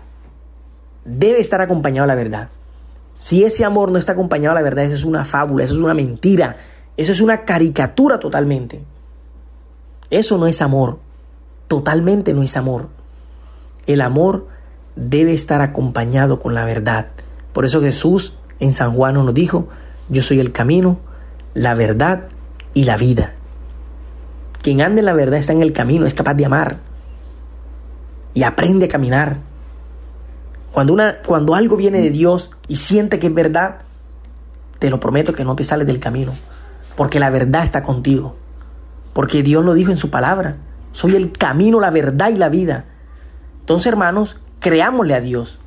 Debe 1.04 1.40
estar 1.40 1.60
acompañado 1.60 2.06
de 2.06 2.14
la 2.14 2.22
verdad. 2.22 2.48
Si 3.18 3.44
ese 3.44 3.64
amor 3.64 3.90
no 3.90 3.98
está 3.98 4.12
acompañado 4.12 4.54
de 4.54 4.60
la 4.60 4.64
verdad, 4.64 4.84
eso 4.84 4.94
es 4.94 5.04
una 5.04 5.24
fábula, 5.24 5.64
eso 5.64 5.74
es 5.74 5.80
una 5.80 5.94
mentira, 5.94 6.56
eso 6.96 7.12
es 7.12 7.20
una 7.22 7.44
caricatura 7.44 8.18
totalmente. 8.18 8.84
Eso 10.10 10.36
no 10.36 10.46
es 10.46 10.60
amor, 10.60 10.98
totalmente 11.66 12.34
no 12.34 12.42
es 12.42 12.56
amor. 12.56 12.88
El 13.86 14.02
amor 14.02 14.48
debe 14.96 15.34
estar 15.34 15.60
acompañado 15.60 16.40
con 16.40 16.54
la 16.54 16.64
verdad. 16.64 17.08
Por 17.52 17.64
eso 17.64 17.80
Jesús 17.80 18.34
en 18.58 18.72
San 18.72 18.94
Juan 18.94 19.14
nos 19.14 19.34
dijo, 19.34 19.68
yo 20.08 20.22
soy 20.22 20.40
el 20.40 20.52
camino, 20.52 20.98
la 21.54 21.74
verdad 21.74 22.24
y 22.74 22.84
la 22.84 22.96
vida. 22.96 23.32
Quien 24.62 24.80
ande 24.80 25.00
en 25.00 25.06
la 25.06 25.12
verdad 25.12 25.38
está 25.38 25.52
en 25.52 25.62
el 25.62 25.72
camino, 25.72 26.06
es 26.06 26.14
capaz 26.14 26.34
de 26.34 26.46
amar 26.46 26.78
y 28.34 28.42
aprende 28.42 28.86
a 28.86 28.88
caminar. 28.88 29.38
Cuando, 30.72 30.92
una, 30.92 31.22
cuando 31.22 31.54
algo 31.54 31.76
viene 31.76 32.00
de 32.00 32.10
Dios 32.10 32.50
y 32.68 32.76
siente 32.76 33.18
que 33.18 33.28
es 33.28 33.34
verdad, 33.34 33.82
te 34.78 34.90
lo 34.90 35.00
prometo 35.00 35.32
que 35.32 35.44
no 35.44 35.56
te 35.56 35.64
sales 35.64 35.86
del 35.86 36.00
camino, 36.00 36.32
porque 36.96 37.18
la 37.18 37.30
verdad 37.30 37.62
está 37.62 37.82
contigo, 37.82 38.36
porque 39.14 39.42
Dios 39.42 39.64
lo 39.64 39.72
dijo 39.72 39.90
en 39.90 39.96
su 39.96 40.10
palabra, 40.10 40.58
soy 40.92 41.16
el 41.16 41.32
camino, 41.32 41.80
la 41.80 41.90
verdad 41.90 42.28
y 42.30 42.36
la 42.36 42.50
vida. 42.50 42.84
Entonces, 43.60 43.86
hermanos, 43.86 44.38
creámosle 44.66 45.14
a 45.14 45.20
Dios, 45.20 45.60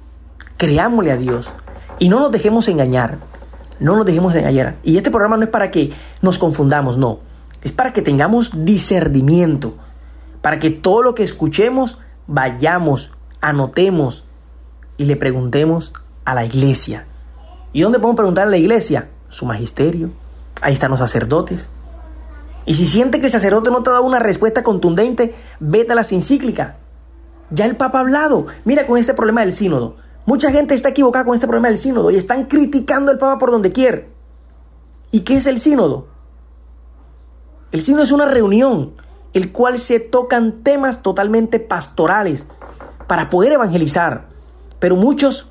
creámosle 0.58 1.14
a 1.14 1.16
Dios 1.16 1.54
y 2.00 2.10
no 2.10 2.20
nos 2.20 2.34
dejemos 2.34 2.68
engañar, 2.68 3.20
no 3.80 3.96
nos 3.96 4.06
dejemos 4.06 4.36
engañar. 4.36 4.76
Y 4.84 4.98
este 4.98 5.10
programa 5.10 5.38
no 5.38 5.44
es 5.44 5.50
para 5.50 5.72
que 5.72 5.94
nos 6.22 6.38
confundamos, 6.38 6.98
no, 6.98 7.20
es 7.62 7.72
para 7.72 7.94
que 7.94 8.02
tengamos 8.02 8.66
discernimiento, 8.66 9.76
para 10.42 10.60
que 10.60 10.70
todo 10.70 11.02
lo 11.02 11.16
que 11.16 11.24
escuchemos 11.24 11.98
vayamos, 12.28 13.14
anotemos 13.40 14.26
y 14.98 15.06
le 15.06 15.16
preguntemos 15.16 15.94
a 16.26 16.36
la 16.36 16.44
iglesia. 16.44 17.06
¿Y 17.72 17.80
dónde 17.80 18.00
podemos 18.00 18.18
preguntar 18.18 18.48
a 18.48 18.52
la 18.52 18.58
iglesia? 18.58 19.08
Su 19.30 19.46
magisterio. 19.46 20.12
Ahí 20.60 20.74
están 20.74 20.92
los 20.92 21.00
sacerdotes. 21.00 21.70
Y 22.66 22.74
si 22.74 22.86
siente 22.86 23.22
que 23.22 23.28
el 23.28 23.32
sacerdote 23.32 23.72
no 23.72 23.82
te 23.82 23.92
da 23.92 24.02
una 24.02 24.20
respuesta 24.20 24.62
contundente, 24.62 25.36
vete 25.62 25.94
a 25.94 25.96
las 25.96 26.12
encíclicas. 26.12 26.74
Ya 27.52 27.66
el 27.66 27.78
Papa 27.78 28.00
ha 28.00 28.02
hablado. 28.02 28.48
Mira 28.66 28.86
con 28.86 28.98
este 28.98 29.14
problema 29.14 29.42
del 29.42 29.54
sínodo. 29.54 29.96
Mucha 30.26 30.52
gente 30.52 30.76
está 30.76 30.90
equivocada 30.90 31.26
con 31.26 31.36
este 31.36 31.48
problema 31.48 31.70
del 31.70 31.78
sínodo 31.78 32.12
y 32.12 32.16
están 32.16 32.46
criticando 32.46 33.12
al 33.12 33.18
Papa 33.18 33.38
por 33.40 33.52
donde 33.52 33.72
quiere. 33.72 34.10
¿Y 35.12 35.22
qué 35.22 35.38
es 35.38 35.48
el 35.48 35.60
sínodo? 35.60 36.08
El 37.72 37.82
sínodo 37.82 38.04
es 38.04 38.12
una 38.12 38.26
reunión 38.26 38.94
el 39.34 39.52
cual 39.52 39.80
se 39.80 40.00
tocan 40.00 40.64
temas 40.64 41.02
totalmente 41.02 41.60
pastorales 41.60 42.48
para 43.08 43.30
poder 43.30 43.54
evangelizar. 43.54 44.28
Pero 44.80 44.96
muchos 44.96 45.50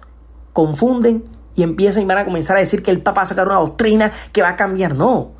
confunden 0.52 1.24
y 1.54 1.62
empiezan 1.62 2.02
y 2.02 2.06
van 2.06 2.18
a 2.18 2.24
comenzar 2.24 2.56
a 2.56 2.60
decir 2.60 2.82
que 2.82 2.90
el 2.90 3.02
Papa 3.02 3.20
va 3.20 3.24
a 3.24 3.26
sacar 3.26 3.46
una 3.46 3.56
doctrina 3.56 4.12
que 4.32 4.42
va 4.42 4.50
a 4.50 4.56
cambiar. 4.56 4.94
No. 4.94 5.32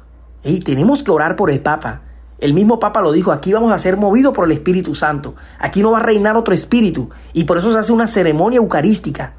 Y 0.43 0.61
tenemos 0.61 1.03
que 1.03 1.11
orar 1.11 1.37
por 1.37 1.51
el 1.51 1.61
Papa. 1.61 2.03
El 2.39 2.55
mismo 2.55 2.79
Papa 2.79 3.01
lo 3.01 3.11
dijo, 3.11 3.33
aquí 3.33 3.53
vamos 3.53 3.73
a 3.73 3.79
ser 3.79 3.97
movidos 3.97 4.33
por 4.33 4.45
el 4.45 4.53
Espíritu 4.53 4.95
Santo. 4.95 5.35
Aquí 5.59 5.83
no 5.83 5.91
va 5.91 5.99
a 5.99 6.03
reinar 6.03 6.37
otro 6.37 6.55
espíritu. 6.55 7.11
Y 7.33 7.45
por 7.45 7.59
eso 7.59 7.73
se 7.73 7.79
hace 7.79 7.93
una 7.93 8.07
ceremonia 8.07 8.59
eucarística. 8.59 9.35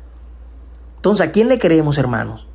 Entonces, 0.97 1.25
¿a 1.25 1.31
quién 1.31 1.47
le 1.47 1.59
creemos, 1.59 1.97
hermanos? 1.97 2.45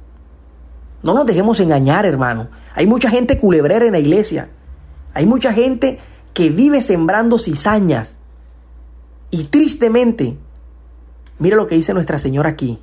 No 1.03 1.15
nos 1.15 1.25
dejemos 1.25 1.61
engañar, 1.61 2.05
hermano. 2.05 2.49
Hay 2.75 2.87
mucha 2.87 3.09
gente 3.09 3.39
culebrera 3.39 3.87
en 3.87 3.93
la 3.93 3.99
iglesia. 3.99 4.51
Hay 5.15 5.25
mucha 5.25 5.53
gente 5.55 5.99
que 6.35 6.51
vive 6.51 6.83
sembrando 6.83 7.39
cizañas. 7.39 8.19
Y 9.31 9.45
tristemente, 9.45 10.37
mira 11.39 11.57
lo 11.57 11.67
que 11.67 11.77
dice 11.77 11.95
Nuestra 11.95 12.19
Señora 12.19 12.51
aquí. 12.51 12.81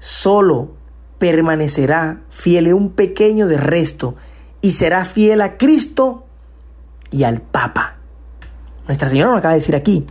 Solo 0.00 0.70
permanecerá 1.18 2.22
fiel 2.30 2.74
un 2.74 2.90
pequeño 2.90 3.46
de 3.46 3.58
resto 3.58 4.16
y 4.60 4.72
será 4.72 5.04
fiel 5.04 5.40
a 5.40 5.56
Cristo 5.56 6.24
y 7.10 7.24
al 7.24 7.40
Papa. 7.40 7.96
Nuestra 8.86 9.08
Señora 9.08 9.30
nos 9.30 9.38
acaba 9.38 9.54
de 9.54 9.60
decir 9.60 9.76
aquí, 9.76 10.06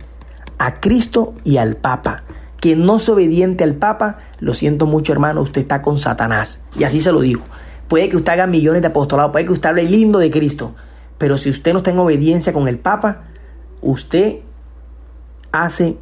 a 0.58 0.80
Cristo 0.80 1.34
y 1.44 1.56
al 1.56 1.76
Papa. 1.76 2.24
Quien 2.60 2.84
no 2.84 2.96
es 2.96 3.08
obediente 3.08 3.64
al 3.64 3.74
Papa, 3.74 4.18
lo 4.40 4.54
siento 4.54 4.86
mucho 4.86 5.12
hermano, 5.12 5.42
usted 5.42 5.62
está 5.62 5.82
con 5.82 5.98
Satanás. 5.98 6.60
Y 6.78 6.84
así 6.84 7.00
se 7.00 7.12
lo 7.12 7.20
digo. 7.20 7.42
Puede 7.88 8.08
que 8.08 8.16
usted 8.16 8.32
haga 8.32 8.46
millones 8.46 8.82
de 8.82 8.88
apostolados, 8.88 9.32
puede 9.32 9.46
que 9.46 9.52
usted 9.52 9.68
hable 9.68 9.84
lindo 9.84 10.18
de 10.18 10.30
Cristo, 10.30 10.74
pero 11.18 11.38
si 11.38 11.50
usted 11.50 11.72
no 11.72 11.78
está 11.78 11.90
en 11.90 11.98
obediencia 11.98 12.52
con 12.52 12.66
el 12.68 12.78
Papa, 12.78 13.22
usted 13.80 14.40
hace 15.52 15.96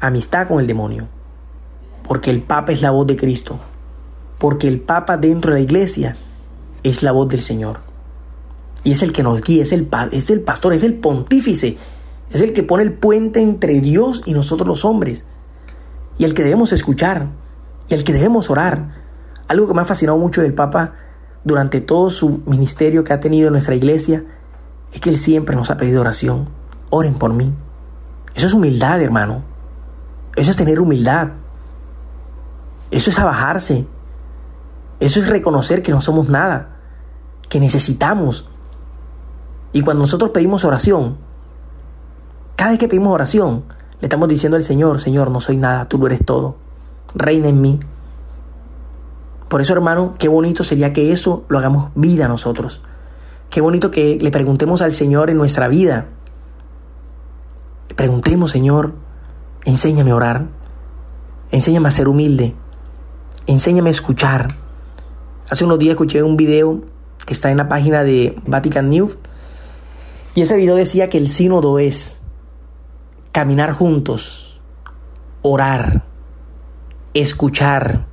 amistad 0.00 0.48
con 0.48 0.60
el 0.60 0.66
demonio. 0.66 1.08
Porque 2.04 2.30
el 2.30 2.42
Papa 2.42 2.72
es 2.72 2.82
la 2.82 2.90
voz 2.90 3.06
de 3.06 3.16
Cristo. 3.16 3.60
Porque 4.38 4.66
el 4.66 4.80
Papa 4.80 5.16
dentro 5.16 5.52
de 5.52 5.58
la 5.58 5.64
iglesia 5.64 6.16
es 6.82 7.02
la 7.02 7.12
voz 7.12 7.28
del 7.28 7.42
Señor. 7.42 7.80
Y 8.84 8.92
es 8.92 9.02
el 9.02 9.12
que 9.12 9.22
nos 9.22 9.40
guía, 9.42 9.62
es 9.62 9.72
el, 9.72 9.88
es 10.10 10.30
el 10.30 10.40
pastor, 10.40 10.74
es 10.74 10.82
el 10.82 10.94
pontífice. 10.94 11.76
Es 12.30 12.40
el 12.40 12.52
que 12.52 12.62
pone 12.62 12.82
el 12.82 12.94
puente 12.94 13.40
entre 13.40 13.80
Dios 13.80 14.22
y 14.24 14.32
nosotros 14.32 14.66
los 14.66 14.84
hombres. 14.84 15.24
Y 16.18 16.24
el 16.24 16.34
que 16.34 16.42
debemos 16.42 16.72
escuchar. 16.72 17.28
Y 17.88 17.94
el 17.94 18.04
que 18.04 18.12
debemos 18.12 18.50
orar. 18.50 19.02
Algo 19.48 19.68
que 19.68 19.74
me 19.74 19.82
ha 19.82 19.84
fascinado 19.84 20.18
mucho 20.18 20.42
del 20.42 20.54
Papa 20.54 20.94
durante 21.44 21.80
todo 21.80 22.10
su 22.10 22.40
ministerio 22.46 23.04
que 23.04 23.12
ha 23.12 23.20
tenido 23.20 23.48
en 23.48 23.52
nuestra 23.52 23.74
iglesia 23.74 24.24
es 24.92 25.00
que 25.00 25.10
Él 25.10 25.16
siempre 25.16 25.56
nos 25.56 25.70
ha 25.70 25.76
pedido 25.76 26.00
oración. 26.00 26.48
Oren 26.90 27.14
por 27.14 27.32
mí. 27.32 27.52
Eso 28.34 28.46
es 28.46 28.54
humildad, 28.54 29.00
hermano. 29.00 29.42
Eso 30.36 30.50
es 30.50 30.56
tener 30.56 30.80
humildad. 30.80 31.28
Eso 32.90 33.10
es 33.10 33.18
abajarse. 33.18 33.86
Eso 35.00 35.20
es 35.20 35.26
reconocer 35.26 35.82
que 35.82 35.92
no 35.92 36.00
somos 36.00 36.28
nada, 36.28 36.71
que 37.52 37.60
necesitamos. 37.60 38.48
Y 39.74 39.82
cuando 39.82 40.04
nosotros 40.04 40.30
pedimos 40.30 40.64
oración, 40.64 41.18
cada 42.56 42.70
vez 42.70 42.80
que 42.80 42.88
pedimos 42.88 43.12
oración, 43.12 43.64
le 44.00 44.06
estamos 44.06 44.26
diciendo 44.26 44.56
al 44.56 44.64
Señor, 44.64 44.98
Señor, 45.00 45.30
no 45.30 45.38
soy 45.42 45.58
nada, 45.58 45.86
tú 45.86 45.98
lo 45.98 46.06
eres 46.06 46.24
todo. 46.24 46.56
Reina 47.14 47.48
en 47.48 47.60
mí. 47.60 47.78
Por 49.50 49.60
eso, 49.60 49.74
hermano, 49.74 50.14
qué 50.18 50.28
bonito 50.28 50.64
sería 50.64 50.94
que 50.94 51.12
eso 51.12 51.44
lo 51.48 51.58
hagamos 51.58 51.90
vida 51.94 52.26
nosotros. 52.26 52.80
Qué 53.50 53.60
bonito 53.60 53.90
que 53.90 54.16
le 54.18 54.30
preguntemos 54.30 54.80
al 54.80 54.94
Señor 54.94 55.28
en 55.28 55.36
nuestra 55.36 55.68
vida. 55.68 56.06
Preguntemos, 57.94 58.50
Señor, 58.50 58.94
enséñame 59.66 60.12
a 60.12 60.16
orar. 60.16 60.46
Enséñame 61.50 61.88
a 61.88 61.90
ser 61.90 62.08
humilde. 62.08 62.54
Enséñame 63.46 63.90
a 63.90 63.92
escuchar. 63.92 64.48
Hace 65.50 65.66
unos 65.66 65.78
días 65.78 65.90
escuché 65.90 66.22
un 66.22 66.38
video 66.38 66.91
está 67.28 67.50
en 67.50 67.56
la 67.56 67.68
página 67.68 68.02
de 68.02 68.36
Vatican 68.46 68.90
News 68.90 69.18
y 70.34 70.42
ese 70.42 70.56
video 70.56 70.76
decía 70.76 71.10
que 71.10 71.18
el 71.18 71.28
sínodo 71.28 71.78
es 71.78 72.20
caminar 73.32 73.72
juntos, 73.72 74.60
orar, 75.42 76.04
escuchar, 77.12 78.06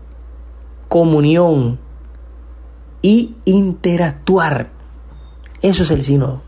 comunión 0.90 1.80
y 3.02 3.36
interactuar. 3.46 4.72
Eso 5.62 5.84
es 5.84 5.92
el 5.92 6.04
sínodo. 6.04 6.42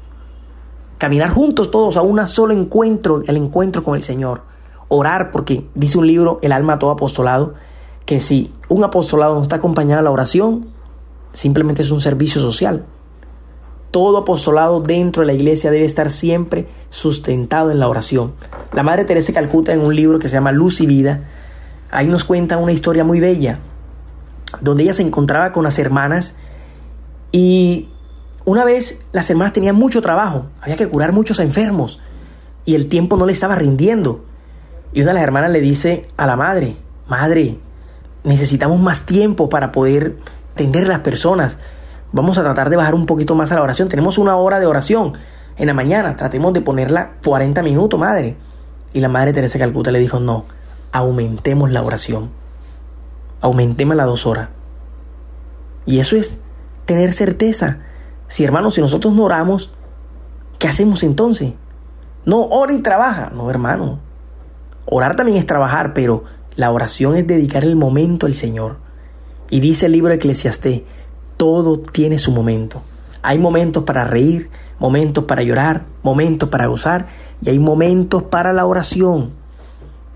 Caminar 0.97 1.30
juntos 1.30 1.71
todos 1.71 1.95
a 1.95 2.02
un 2.02 2.26
solo 2.28 2.54
encuentro, 2.54 3.24
el 3.26 3.38
encuentro 3.38 3.84
con 3.84 3.95
el 3.95 4.04
Señor. 4.04 4.43
Orar, 4.89 5.32
porque 5.32 5.69
dice 5.74 5.97
un 5.97 6.06
libro, 6.06 6.38
El 6.41 6.52
alma 6.52 6.80
todo 6.80 6.91
apostolado, 6.91 7.54
que 8.06 8.19
si 8.19 8.52
un 8.67 8.84
apostolado 8.84 9.36
no 9.36 9.41
está 9.41 9.56
acompañado 9.56 10.00
de 10.00 10.04
la 10.04 10.12
oración, 10.12 10.67
simplemente 11.33 11.81
es 11.81 11.91
un 11.91 12.01
servicio 12.01 12.41
social. 12.41 12.85
Todo 13.91 14.17
apostolado 14.17 14.79
dentro 14.79 15.21
de 15.21 15.27
la 15.27 15.33
iglesia 15.33 15.71
debe 15.71 15.85
estar 15.85 16.11
siempre 16.11 16.67
sustentado 16.89 17.71
en 17.71 17.79
la 17.79 17.89
oración. 17.89 18.33
La 18.73 18.83
Madre 18.83 19.05
Teresa 19.05 19.33
Calcuta 19.33 19.73
en 19.73 19.81
un 19.81 19.95
libro 19.95 20.19
que 20.19 20.29
se 20.29 20.35
llama 20.35 20.51
Luz 20.51 20.79
y 20.79 20.85
Vida, 20.85 21.27
ahí 21.91 22.07
nos 22.07 22.23
cuenta 22.23 22.57
una 22.57 22.71
historia 22.71 23.03
muy 23.03 23.19
bella 23.19 23.59
donde 24.59 24.83
ella 24.83 24.93
se 24.93 25.03
encontraba 25.03 25.51
con 25.51 25.63
las 25.63 25.79
hermanas 25.79 26.35
y 27.31 27.89
una 28.43 28.65
vez 28.65 28.99
las 29.13 29.29
hermanas 29.29 29.53
tenían 29.53 29.75
mucho 29.75 30.01
trabajo, 30.01 30.47
había 30.61 30.75
que 30.75 30.87
curar 30.87 31.13
muchos 31.13 31.39
enfermos 31.39 31.99
y 32.65 32.75
el 32.75 32.87
tiempo 32.89 33.15
no 33.15 33.25
le 33.25 33.33
estaba 33.33 33.55
rindiendo. 33.55 34.25
Y 34.93 35.01
una 35.01 35.11
de 35.11 35.15
las 35.15 35.23
hermanas 35.23 35.51
le 35.51 35.61
dice 35.61 36.07
a 36.17 36.27
la 36.27 36.35
madre, 36.35 36.75
madre, 37.07 37.57
necesitamos 38.23 38.79
más 38.79 39.05
tiempo 39.05 39.47
para 39.47 39.71
poder 39.71 40.17
atender 40.53 40.85
a 40.85 40.89
las 40.89 40.99
personas. 40.99 41.57
Vamos 42.11 42.37
a 42.37 42.43
tratar 42.43 42.69
de 42.69 42.75
bajar 42.75 42.93
un 42.93 43.05
poquito 43.05 43.35
más 43.35 43.51
a 43.51 43.55
la 43.55 43.63
oración. 43.63 43.89
Tenemos 43.89 44.17
una 44.17 44.35
hora 44.35 44.59
de 44.59 44.65
oración 44.65 45.13
en 45.57 45.67
la 45.67 45.73
mañana. 45.73 46.15
Tratemos 46.15 46.53
de 46.53 46.61
ponerla 46.61 47.13
40 47.23 47.61
minutos, 47.63 47.99
madre. 47.99 48.35
Y 48.93 48.99
la 48.99 49.09
madre 49.09 49.33
Teresa 49.33 49.57
Calcuta 49.59 49.91
le 49.91 49.99
dijo, 49.99 50.19
no, 50.19 50.45
aumentemos 50.91 51.71
la 51.71 51.81
oración. 51.83 52.29
Aumentemos 53.39 53.95
las 53.95 54.05
dos 54.05 54.25
horas. 54.27 54.49
Y 55.85 55.99
eso 55.99 56.15
es 56.15 56.39
tener 56.85 57.13
certeza. 57.13 57.79
Si 58.27 58.43
hermanos, 58.43 58.75
si 58.75 58.81
nosotros 58.81 59.13
no 59.13 59.23
oramos, 59.23 59.71
¿qué 60.59 60.67
hacemos 60.67 61.03
entonces? 61.03 61.53
No, 62.25 62.43
ora 62.43 62.73
y 62.73 62.81
trabaja. 62.81 63.31
No, 63.33 63.49
hermano. 63.49 63.99
Orar 64.85 65.15
también 65.15 65.37
es 65.37 65.45
trabajar, 65.45 65.93
pero 65.93 66.23
la 66.55 66.71
oración 66.71 67.15
es 67.15 67.25
dedicar 67.25 67.63
el 67.63 67.75
momento 67.75 68.25
al 68.25 68.33
Señor. 68.33 68.77
Y 69.51 69.59
dice 69.59 69.85
el 69.85 69.91
libro 69.91 70.09
de 70.09 70.15
Eclesiastés, 70.15 70.81
todo 71.35 71.77
tiene 71.77 72.17
su 72.17 72.31
momento. 72.31 72.81
Hay 73.21 73.37
momentos 73.37 73.83
para 73.83 74.05
reír, 74.05 74.49
momentos 74.79 75.25
para 75.25 75.43
llorar, 75.43 75.85
momentos 76.03 76.47
para 76.47 76.67
gozar 76.67 77.07
y 77.41 77.49
hay 77.49 77.59
momentos 77.59 78.23
para 78.23 78.53
la 78.53 78.65
oración. 78.65 79.31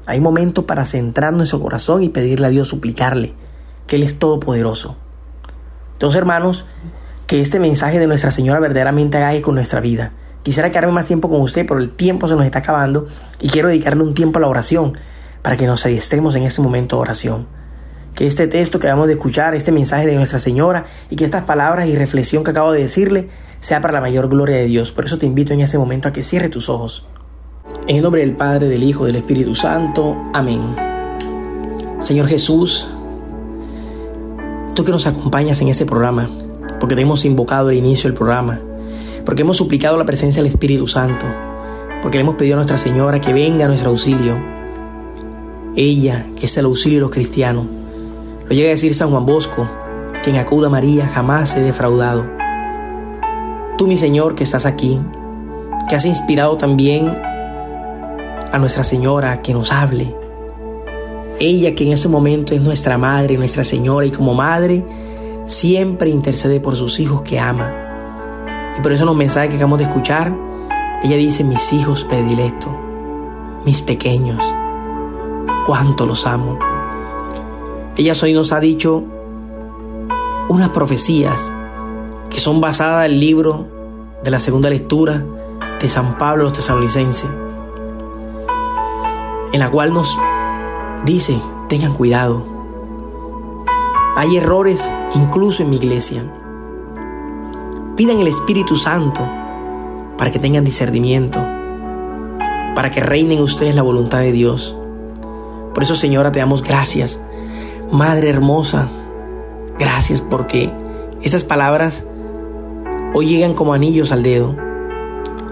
Hay 0.08 0.22
momentos 0.22 0.64
para 0.64 0.86
centrar 0.86 1.34
nuestro 1.34 1.60
corazón 1.60 2.02
y 2.02 2.10
pedirle 2.10 2.48
a 2.48 2.50
Dios, 2.50 2.70
suplicarle, 2.70 3.34
que 3.88 3.98
Él 3.98 4.04
es 4.04 4.18
todopoderoso. 4.18 4.96
Entonces, 5.94 6.18
hermanos, 6.18 6.66
que 7.28 7.42
este 7.42 7.60
mensaje 7.60 8.00
de 8.00 8.08
Nuestra 8.08 8.32
Señora 8.32 8.62
verdaderamente 8.62 9.18
haga 9.18 9.42
con 9.42 9.56
nuestra 9.56 9.82
vida. 9.82 10.14
Quisiera 10.44 10.70
quedarme 10.70 10.94
más 10.94 11.08
tiempo 11.08 11.30
con 11.30 11.42
usted, 11.42 11.66
pero 11.68 11.82
el 11.82 11.90
tiempo 11.90 12.28
se 12.28 12.36
nos 12.36 12.46
está 12.46 12.60
acabando 12.60 13.08
y 13.42 13.50
quiero 13.50 13.68
dedicarle 13.68 14.04
un 14.04 14.14
tiempo 14.14 14.38
a 14.38 14.42
la 14.42 14.48
oración 14.48 14.94
para 15.42 15.58
que 15.58 15.68
nos 15.68 15.86
adiestremos 15.86 16.36
en 16.36 16.44
ese 16.44 16.62
momento 16.62 16.96
de 16.96 17.02
oración. 17.02 17.65
Que 18.16 18.28
este 18.28 18.48
texto 18.48 18.80
que 18.80 18.88
acabamos 18.88 19.08
de 19.08 19.14
escuchar, 19.14 19.56
este 19.56 19.72
mensaje 19.72 20.08
de 20.08 20.16
Nuestra 20.16 20.40
Señora 20.40 20.86
y 21.10 21.16
que 21.16 21.26
estas 21.26 21.44
palabras 21.44 21.88
y 21.88 21.96
reflexión 21.96 22.44
que 22.44 22.52
acabo 22.52 22.72
de 22.72 22.82
decirle 22.82 23.28
sea 23.60 23.82
para 23.82 23.94
la 23.94 24.02
mayor 24.02 24.30
gloria 24.30 24.56
de 24.58 24.66
Dios. 24.66 24.92
Por 24.92 25.06
eso 25.06 25.18
te 25.18 25.26
invito 25.26 25.54
en 25.54 25.62
ese 25.62 25.78
momento 25.78 26.08
a 26.08 26.14
que 26.14 26.24
cierre 26.24 26.50
tus 26.50 26.70
ojos. 26.70 27.08
En 27.88 27.98
el 27.98 28.04
nombre 28.04 28.22
del 28.22 28.36
Padre, 28.36 28.68
del 28.68 28.84
Hijo, 28.84 29.06
del 29.06 29.16
Espíritu 29.16 29.54
Santo. 29.54 30.16
Amén. 30.34 30.62
Señor 32.00 32.28
Jesús, 32.28 32.88
tú 34.76 34.84
que 34.86 34.92
nos 34.92 35.08
acompañas 35.08 35.62
en 35.62 35.70
ese 35.70 35.86
programa, 35.86 36.30
porque 36.80 36.96
te 36.96 37.02
hemos 37.02 37.26
invocado 37.26 37.70
al 37.70 37.76
inicio 37.76 38.10
del 38.10 38.18
programa, 38.18 38.62
porque 39.26 39.42
hemos 39.42 39.58
suplicado 39.58 39.98
la 39.98 40.06
presencia 40.06 40.42
del 40.42 40.52
Espíritu 40.52 40.88
Santo, 40.88 41.26
porque 42.02 42.18
le 42.18 42.22
hemos 42.22 42.36
pedido 42.36 42.56
a 42.56 42.58
Nuestra 42.58 42.78
Señora 42.78 43.20
que 43.20 43.34
venga 43.34 43.66
a 43.66 43.68
nuestro 43.68 43.90
auxilio. 43.90 44.38
Ella, 45.76 46.28
que 46.36 46.46
es 46.46 46.58
el 46.58 46.66
auxilio 46.66 46.98
de 46.98 47.02
los 47.02 47.12
cristianos. 47.12 47.66
Lo 48.48 48.56
llega 48.56 48.68
a 48.68 48.72
decir 48.72 48.94
San 48.94 49.10
Juan 49.10 49.26
Bosco, 49.26 49.68
quien 50.24 50.36
acuda 50.36 50.68
a 50.68 50.70
María 50.70 51.08
jamás 51.08 51.50
se 51.50 51.62
defraudado. 51.62 52.28
Tú, 53.76 53.88
mi 53.88 53.98
Señor, 53.98 54.36
que 54.36 54.44
estás 54.44 54.68
aquí, 54.68 55.00
que 55.90 55.96
has 55.96 56.06
inspirado 56.06 56.56
también 56.56 57.08
a 58.52 58.58
Nuestra 58.60 58.84
Señora 58.84 59.42
que 59.42 59.54
nos 59.54 59.72
hable. 59.72 60.16
Ella 61.40 61.74
que 61.74 61.86
en 61.86 61.94
ese 61.94 62.08
momento 62.08 62.54
es 62.54 62.62
nuestra 62.62 63.00
Madre, 63.00 63.36
nuestra 63.36 63.64
Señora, 63.64 64.06
y 64.06 64.12
como 64.12 64.36
Madre 64.36 64.86
siempre 65.46 66.12
intercede 66.12 66.60
por 66.60 66.76
sus 66.76 67.00
hijos 67.00 67.24
que 67.24 67.40
ama. 67.40 67.74
Y 68.78 68.82
por 68.82 68.92
eso 68.92 69.04
en 69.04 69.08
los 69.08 69.16
mensajes 69.16 69.50
que 69.50 69.56
acabamos 69.56 69.80
de 69.80 69.86
escuchar, 69.86 70.32
ella 71.04 71.18
dice, 71.18 71.44
mis 71.44 71.74
hijos 71.74 72.06
predilectos, 72.06 72.72
mis 73.66 73.82
pequeños, 73.82 74.44
cuánto 75.66 76.06
los 76.06 76.28
amo. 76.28 76.75
Ella 77.98 78.14
hoy 78.22 78.34
nos 78.34 78.52
ha 78.52 78.60
dicho 78.60 79.04
unas 80.50 80.70
profecías 80.70 81.52
que 82.30 82.40
son 82.40 82.62
basadas 82.62 83.06
en 83.06 83.14
el 83.14 83.20
libro 83.20 83.68
de 84.24 84.32
la 84.32 84.40
segunda 84.40 84.70
lectura 84.70 85.24
de 85.80 85.90
San 85.90 86.18
Pablo 86.18 86.44
los 86.46 86.54
tesalonicenses, 86.54 87.30
en 89.54 89.60
la 89.60 89.72
cual 89.72 89.94
nos 89.94 90.18
dice, 91.06 91.40
tengan 91.70 91.94
cuidado. 91.94 92.46
Hay 94.16 94.38
errores 94.38 94.92
incluso 95.14 95.64
en 95.64 95.70
mi 95.70 95.76
iglesia 95.78 96.26
Pidan 97.96 98.20
el 98.20 98.28
Espíritu 98.28 98.76
Santo 98.76 99.22
para 100.18 100.30
que 100.30 100.38
tengan 100.38 100.66
discernimiento, 100.66 101.40
para 102.76 102.92
que 102.92 103.00
reinen 103.00 103.40
ustedes 103.40 103.74
la 103.74 103.84
voluntad 103.84 104.20
de 104.20 104.34
Dios. 104.34 104.76
Por 105.74 105.82
eso, 105.82 105.96
Señora, 105.96 106.30
te 106.30 106.40
damos 106.40 106.62
gracias. 106.62 107.22
Madre 107.92 108.30
hermosa, 108.30 108.88
gracias 109.78 110.20
porque 110.20 110.72
esas 111.22 111.44
palabras 111.44 112.04
hoy 113.14 113.28
llegan 113.28 113.54
como 113.54 113.74
anillos 113.74 114.12
al 114.12 114.24
dedo. 114.24 114.56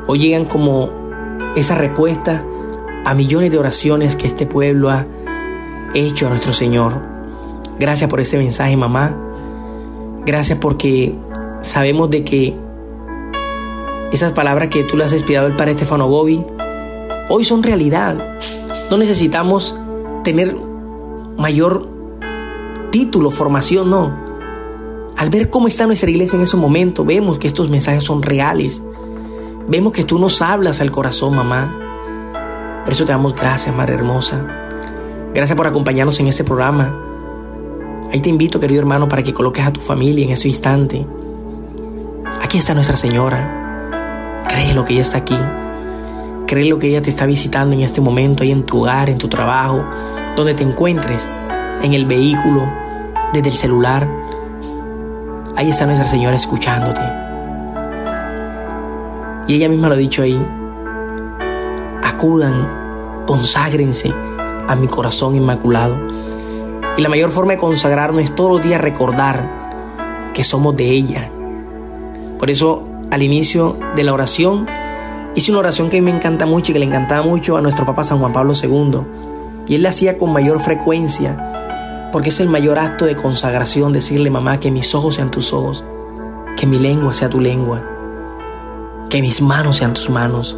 Hoy 0.07 0.19
llegan 0.19 0.45
como 0.45 0.89
esa 1.55 1.75
respuesta 1.75 2.43
a 3.05 3.13
millones 3.13 3.51
de 3.51 3.59
oraciones 3.59 4.15
que 4.15 4.27
este 4.27 4.47
pueblo 4.47 4.89
ha 4.89 5.05
hecho 5.93 6.25
a 6.25 6.31
nuestro 6.31 6.53
Señor. 6.53 7.01
Gracias 7.79 8.09
por 8.09 8.19
este 8.19 8.37
mensaje, 8.37 8.75
mamá. 8.75 9.15
Gracias 10.25 10.57
porque 10.57 11.15
sabemos 11.61 12.09
de 12.09 12.23
que 12.23 12.57
esas 14.11 14.31
palabras 14.31 14.69
que 14.69 14.83
tú 14.83 14.97
le 14.97 15.03
has 15.03 15.13
inspirado 15.13 15.47
al 15.47 15.55
padre 15.55 15.71
Estefano 15.71 16.07
Gobi 16.07 16.43
hoy 17.29 17.45
son 17.45 17.61
realidad. 17.61 18.17
No 18.89 18.97
necesitamos 18.97 19.75
tener 20.23 20.55
mayor 21.37 21.92
título, 22.93 23.31
formación, 23.31 23.89
no. 23.89 24.13
Al 25.17 25.31
ver 25.31 25.49
cómo 25.49 25.67
está 25.67 25.87
nuestra 25.87 26.11
iglesia 26.11 26.37
en 26.37 26.43
ese 26.43 26.57
momento, 26.57 27.03
vemos 27.03 27.39
que 27.39 27.47
estos 27.47 27.67
mensajes 27.67 28.03
son 28.03 28.21
reales. 28.21 28.83
Vemos 29.67 29.93
que 29.93 30.03
tú 30.03 30.19
nos 30.19 30.43
hablas 30.43 30.79
al 30.79 30.91
corazón, 30.91 31.35
mamá. 31.35 31.75
Por 32.85 32.93
eso 32.93 33.03
te 33.03 33.11
damos 33.11 33.33
gracias, 33.33 33.75
Madre 33.75 33.95
Hermosa. 33.95 34.45
Gracias 35.33 35.57
por 35.57 35.65
acompañarnos 35.65 36.19
en 36.19 36.27
este 36.27 36.43
programa. 36.43 36.95
Ahí 38.11 38.19
te 38.19 38.29
invito, 38.29 38.59
querido 38.59 38.81
hermano, 38.81 39.07
para 39.07 39.23
que 39.23 39.33
coloques 39.33 39.65
a 39.65 39.73
tu 39.73 39.79
familia 39.79 40.25
en 40.25 40.29
ese 40.29 40.47
instante. 40.47 41.03
Aquí 42.43 42.59
está 42.59 42.75
Nuestra 42.75 42.95
Señora. 42.95 44.43
Cree 44.47 44.75
lo 44.75 44.85
que 44.85 44.93
ella 44.93 45.01
está 45.01 45.17
aquí. 45.17 45.39
Cree 46.45 46.69
lo 46.69 46.77
que 46.77 46.89
ella 46.89 47.01
te 47.01 47.09
está 47.09 47.25
visitando 47.25 47.75
en 47.75 47.81
este 47.81 48.01
momento, 48.01 48.43
ahí 48.43 48.51
en 48.51 48.61
tu 48.61 48.81
hogar, 48.81 49.09
en 49.09 49.17
tu 49.17 49.29
trabajo, 49.29 49.83
donde 50.35 50.53
te 50.53 50.61
encuentres, 50.61 51.27
en 51.81 51.95
el 51.95 52.05
vehículo, 52.05 52.82
desde 53.33 53.49
el 53.49 53.55
celular. 53.55 54.07
Ahí 55.55 55.69
está 55.69 55.85
Nuestra 55.85 56.07
Señora 56.07 56.35
escuchándote. 56.35 57.01
Y 59.47 59.55
ella 59.55 59.67
misma 59.67 59.89
lo 59.89 59.95
ha 59.95 59.97
dicho 59.97 60.21
ahí. 60.21 60.39
Acudan, 62.03 63.25
conságrense 63.25 64.13
a 64.67 64.75
mi 64.75 64.87
corazón 64.87 65.35
inmaculado. 65.35 65.97
Y 66.95 67.01
la 67.01 67.09
mayor 67.09 67.31
forma 67.31 67.53
de 67.53 67.57
consagrarnos 67.57 68.23
es 68.23 68.35
todos 68.35 68.51
los 68.51 68.61
días 68.61 68.79
recordar 68.79 70.31
que 70.33 70.43
somos 70.43 70.75
de 70.75 70.89
ella, 70.89 71.29
por 72.43 72.51
eso, 72.51 72.83
al 73.09 73.23
inicio 73.23 73.79
de 73.95 74.03
la 74.03 74.11
oración, 74.11 74.67
hice 75.33 75.51
una 75.51 75.61
oración 75.61 75.89
que 75.89 75.97
a 75.97 76.01
mí 76.01 76.11
me 76.11 76.17
encanta 76.17 76.45
mucho 76.45 76.71
y 76.71 76.73
que 76.73 76.79
le 76.79 76.85
encantaba 76.85 77.25
mucho 77.25 77.55
a 77.55 77.61
nuestro 77.61 77.85
Papa 77.85 78.03
San 78.03 78.19
Juan 78.19 78.33
Pablo 78.33 78.51
II. 78.61 78.99
Y 79.65 79.75
él 79.75 79.83
la 79.83 79.91
hacía 79.91 80.17
con 80.17 80.33
mayor 80.33 80.59
frecuencia, 80.59 81.52
porque 82.13 82.29
es 82.29 82.39
el 82.39 82.47
mayor 82.47 82.77
acto 82.77 83.05
de 83.05 83.15
consagración 83.15 83.91
decirle, 83.91 84.29
mamá, 84.29 84.59
que 84.59 84.69
mis 84.69 84.93
ojos 84.93 85.15
sean 85.15 85.31
tus 85.31 85.51
ojos, 85.51 85.83
que 86.55 86.67
mi 86.67 86.77
lengua 86.77 87.11
sea 87.11 87.27
tu 87.27 87.39
lengua, 87.39 87.83
que 89.09 89.19
mis 89.19 89.41
manos 89.41 89.77
sean 89.77 89.95
tus 89.95 90.11
manos, 90.11 90.55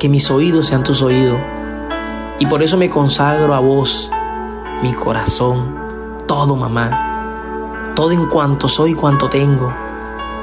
que 0.00 0.08
mis 0.08 0.28
oídos 0.32 0.66
sean 0.66 0.82
tus 0.82 1.00
oídos. 1.00 1.38
Y 2.40 2.46
por 2.46 2.64
eso 2.64 2.76
me 2.76 2.90
consagro 2.90 3.54
a 3.54 3.60
vos, 3.60 4.10
mi 4.82 4.92
corazón, 4.94 5.76
todo, 6.26 6.56
mamá, 6.56 7.92
todo 7.94 8.10
en 8.10 8.26
cuanto 8.26 8.66
soy, 8.68 8.94
cuanto 8.94 9.30
tengo 9.30 9.72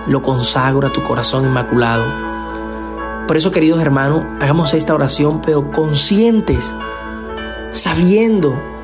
lo 0.07 0.21
consagro 0.21 0.87
a 0.87 0.93
tu 0.93 1.03
corazón 1.03 1.43
inmaculado. 1.43 2.05
Por 3.27 3.35
eso, 3.35 3.51
queridos 3.51 3.81
hermanos, 3.81 4.23
hagamos 4.39 4.73
esta 4.73 4.93
oración, 4.93 5.41
pero 5.41 5.71
conscientes, 5.71 6.73
sabiendo 7.71 8.74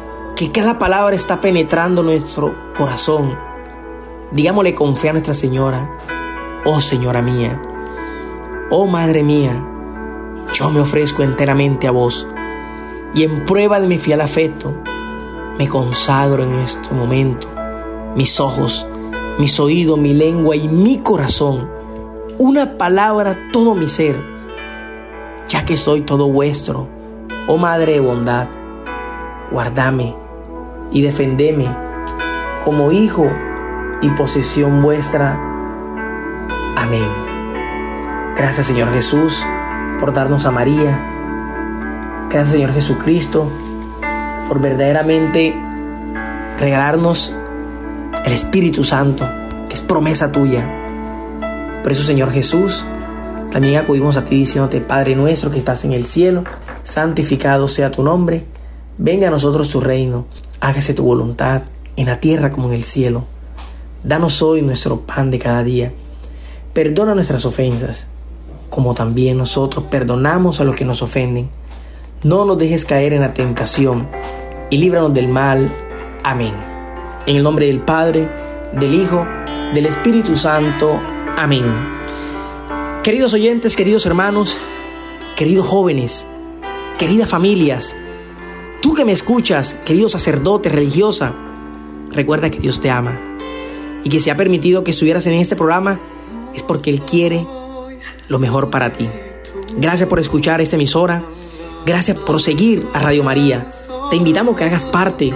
que 0.41 0.51
cada 0.51 0.79
palabra 0.79 1.15
está 1.15 1.39
penetrando 1.39 2.01
nuestro 2.01 2.55
corazón. 2.75 3.37
Digámosle 4.31 4.73
con 4.73 4.95
a 4.95 5.11
Nuestra 5.11 5.35
Señora, 5.35 5.87
oh 6.65 6.79
Señora 6.79 7.21
mía, 7.21 7.61
oh 8.71 8.87
Madre 8.87 9.21
mía, 9.21 9.63
yo 10.51 10.71
me 10.71 10.79
ofrezco 10.79 11.21
enteramente 11.21 11.87
a 11.87 11.91
vos 11.91 12.27
y 13.13 13.21
en 13.23 13.45
prueba 13.45 13.79
de 13.79 13.85
mi 13.85 13.99
fiel 13.99 14.19
afecto, 14.19 14.73
me 15.59 15.67
consagro 15.67 16.41
en 16.41 16.55
este 16.55 16.91
momento 16.91 17.47
mis 18.15 18.39
ojos, 18.39 18.87
mis 19.37 19.59
oídos, 19.59 19.99
mi 19.99 20.15
lengua 20.15 20.55
y 20.55 20.67
mi 20.67 20.97
corazón, 20.97 21.69
una 22.39 22.79
palabra 22.79 23.37
todo 23.53 23.75
mi 23.75 23.87
ser, 23.87 24.19
ya 25.47 25.65
que 25.65 25.75
soy 25.75 26.01
todo 26.01 26.27
vuestro, 26.27 26.87
oh 27.45 27.59
Madre 27.59 27.91
de 27.93 27.99
bondad, 27.99 28.49
guardame 29.51 30.20
y 30.91 31.01
defendeme 31.01 31.75
como 32.63 32.91
hijo 32.91 33.31
y 34.01 34.09
posesión 34.11 34.81
vuestra. 34.81 35.39
Amén. 36.75 37.07
Gracias 38.35 38.67
Señor 38.67 38.91
Jesús 38.93 39.45
por 39.99 40.13
darnos 40.13 40.45
a 40.45 40.51
María. 40.51 40.99
Gracias 42.29 42.53
Señor 42.53 42.73
Jesucristo 42.73 43.51
por 44.47 44.59
verdaderamente 44.59 45.55
regalarnos 46.59 47.33
el 48.25 48.33
Espíritu 48.33 48.83
Santo, 48.83 49.27
que 49.67 49.75
es 49.75 49.81
promesa 49.81 50.31
tuya. 50.31 50.69
Por 51.83 51.91
eso 51.91 52.03
Señor 52.03 52.31
Jesús, 52.31 52.85
también 53.51 53.77
acudimos 53.77 54.17
a 54.17 54.25
ti 54.25 54.35
diciéndote, 54.35 54.81
Padre 54.81 55.15
nuestro 55.15 55.51
que 55.51 55.59
estás 55.59 55.83
en 55.83 55.93
el 55.93 56.05
cielo, 56.05 56.43
santificado 56.83 57.67
sea 57.67 57.91
tu 57.91 58.03
nombre, 58.03 58.45
venga 58.97 59.27
a 59.27 59.31
nosotros 59.31 59.69
tu 59.69 59.79
reino, 59.79 60.25
hágase 60.59 60.93
tu 60.93 61.03
voluntad 61.03 61.63
en 61.95 62.07
la 62.07 62.19
tierra 62.19 62.51
como 62.51 62.67
en 62.67 62.73
el 62.73 62.83
cielo. 62.83 63.25
Danos 64.03 64.41
hoy 64.41 64.61
nuestro 64.61 65.01
pan 65.01 65.29
de 65.29 65.39
cada 65.39 65.63
día. 65.63 65.93
Perdona 66.73 67.13
nuestras 67.13 67.45
ofensas, 67.45 68.07
como 68.69 68.93
también 68.93 69.37
nosotros 69.37 69.85
perdonamos 69.89 70.59
a 70.59 70.63
los 70.63 70.75
que 70.75 70.85
nos 70.85 71.01
ofenden. 71.01 71.49
No 72.23 72.45
nos 72.45 72.57
dejes 72.57 72.85
caer 72.85 73.13
en 73.13 73.21
la 73.21 73.33
tentación 73.33 74.07
y 74.69 74.77
líbranos 74.77 75.13
del 75.13 75.27
mal. 75.27 75.71
Amén. 76.23 76.53
En 77.27 77.35
el 77.35 77.43
nombre 77.43 77.67
del 77.67 77.81
Padre, 77.81 78.29
del 78.73 78.93
Hijo, 78.93 79.27
del 79.73 79.85
Espíritu 79.85 80.35
Santo. 80.35 80.99
Amén. 81.37 81.65
Queridos 83.03 83.33
oyentes, 83.33 83.75
queridos 83.75 84.05
hermanos, 84.05 84.57
queridos 85.35 85.67
jóvenes, 85.67 86.25
queridas 86.97 87.29
familias, 87.29 87.95
tú 88.81 88.93
que 88.93 89.05
me 89.05 89.11
escuchas, 89.11 89.75
querido 89.85 90.09
sacerdote, 90.09 90.69
religiosa, 90.69 91.33
recuerda 92.09 92.49
que 92.49 92.59
Dios 92.59 92.81
te 92.81 92.89
ama 92.89 93.19
y 94.03 94.09
que 94.09 94.19
se 94.19 94.31
ha 94.31 94.37
permitido 94.37 94.83
que 94.83 94.91
estuvieras 94.91 95.25
en 95.27 95.33
este 95.33 95.55
programa 95.55 95.99
es 96.53 96.63
porque 96.63 96.89
Él 96.89 97.01
quiere 97.01 97.45
lo 98.27 98.39
mejor 98.39 98.69
para 98.69 98.91
ti. 98.91 99.07
Gracias 99.77 100.09
por 100.09 100.19
escuchar 100.19 100.61
esta 100.61 100.75
emisora. 100.75 101.23
Gracias 101.85 102.17
por 102.17 102.41
seguir 102.41 102.85
a 102.93 102.99
Radio 102.99 103.23
María. 103.23 103.67
Te 104.09 104.15
invitamos 104.15 104.53
a 104.53 104.57
que 104.57 104.63
hagas 104.65 104.85
parte 104.85 105.33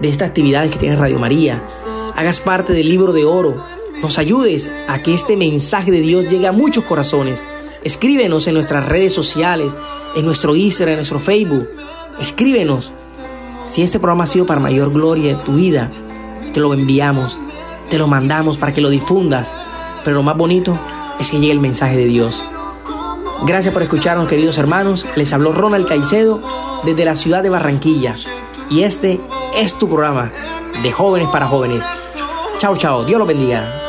de 0.00 0.08
estas 0.08 0.28
actividades 0.28 0.70
que 0.70 0.78
tiene 0.78 0.96
Radio 0.96 1.18
María. 1.18 1.62
Hagas 2.16 2.40
parte 2.40 2.72
del 2.72 2.88
libro 2.88 3.12
de 3.12 3.24
oro. 3.24 3.64
Nos 4.02 4.18
ayudes 4.18 4.70
a 4.88 5.02
que 5.02 5.14
este 5.14 5.36
mensaje 5.36 5.90
de 5.90 6.00
Dios 6.00 6.24
llegue 6.28 6.46
a 6.46 6.52
muchos 6.52 6.84
corazones. 6.84 7.46
Escríbenos 7.84 8.46
en 8.46 8.54
nuestras 8.54 8.88
redes 8.88 9.12
sociales, 9.12 9.72
en 10.14 10.26
nuestro 10.26 10.54
Instagram, 10.56 10.92
en 10.92 10.98
nuestro 10.98 11.20
Facebook. 11.20 11.68
Escríbenos. 12.20 12.92
Si 13.68 13.82
este 13.82 13.98
programa 13.98 14.24
ha 14.24 14.26
sido 14.26 14.46
para 14.46 14.60
mayor 14.60 14.92
gloria 14.92 15.36
de 15.36 15.42
tu 15.42 15.54
vida, 15.54 15.90
te 16.52 16.60
lo 16.60 16.74
enviamos 16.74 17.38
te 17.92 17.98
lo 17.98 18.08
mandamos 18.08 18.56
para 18.56 18.72
que 18.72 18.80
lo 18.80 18.88
difundas. 18.88 19.52
Pero 20.02 20.16
lo 20.16 20.22
más 20.22 20.34
bonito 20.34 20.78
es 21.20 21.30
que 21.30 21.38
llegue 21.38 21.52
el 21.52 21.60
mensaje 21.60 21.94
de 21.94 22.06
Dios. 22.06 22.42
Gracias 23.44 23.74
por 23.74 23.82
escucharnos, 23.82 24.28
queridos 24.28 24.56
hermanos. 24.56 25.04
Les 25.14 25.30
habló 25.34 25.52
Ronald 25.52 25.86
Caicedo 25.86 26.40
desde 26.84 27.04
la 27.04 27.16
ciudad 27.16 27.42
de 27.42 27.50
Barranquilla. 27.50 28.16
Y 28.70 28.84
este 28.84 29.20
es 29.54 29.74
tu 29.74 29.90
programa 29.90 30.32
de 30.82 30.90
jóvenes 30.90 31.28
para 31.28 31.48
jóvenes. 31.48 31.86
Chao, 32.56 32.74
chao. 32.74 33.04
Dios 33.04 33.18
los 33.18 33.28
bendiga. 33.28 33.81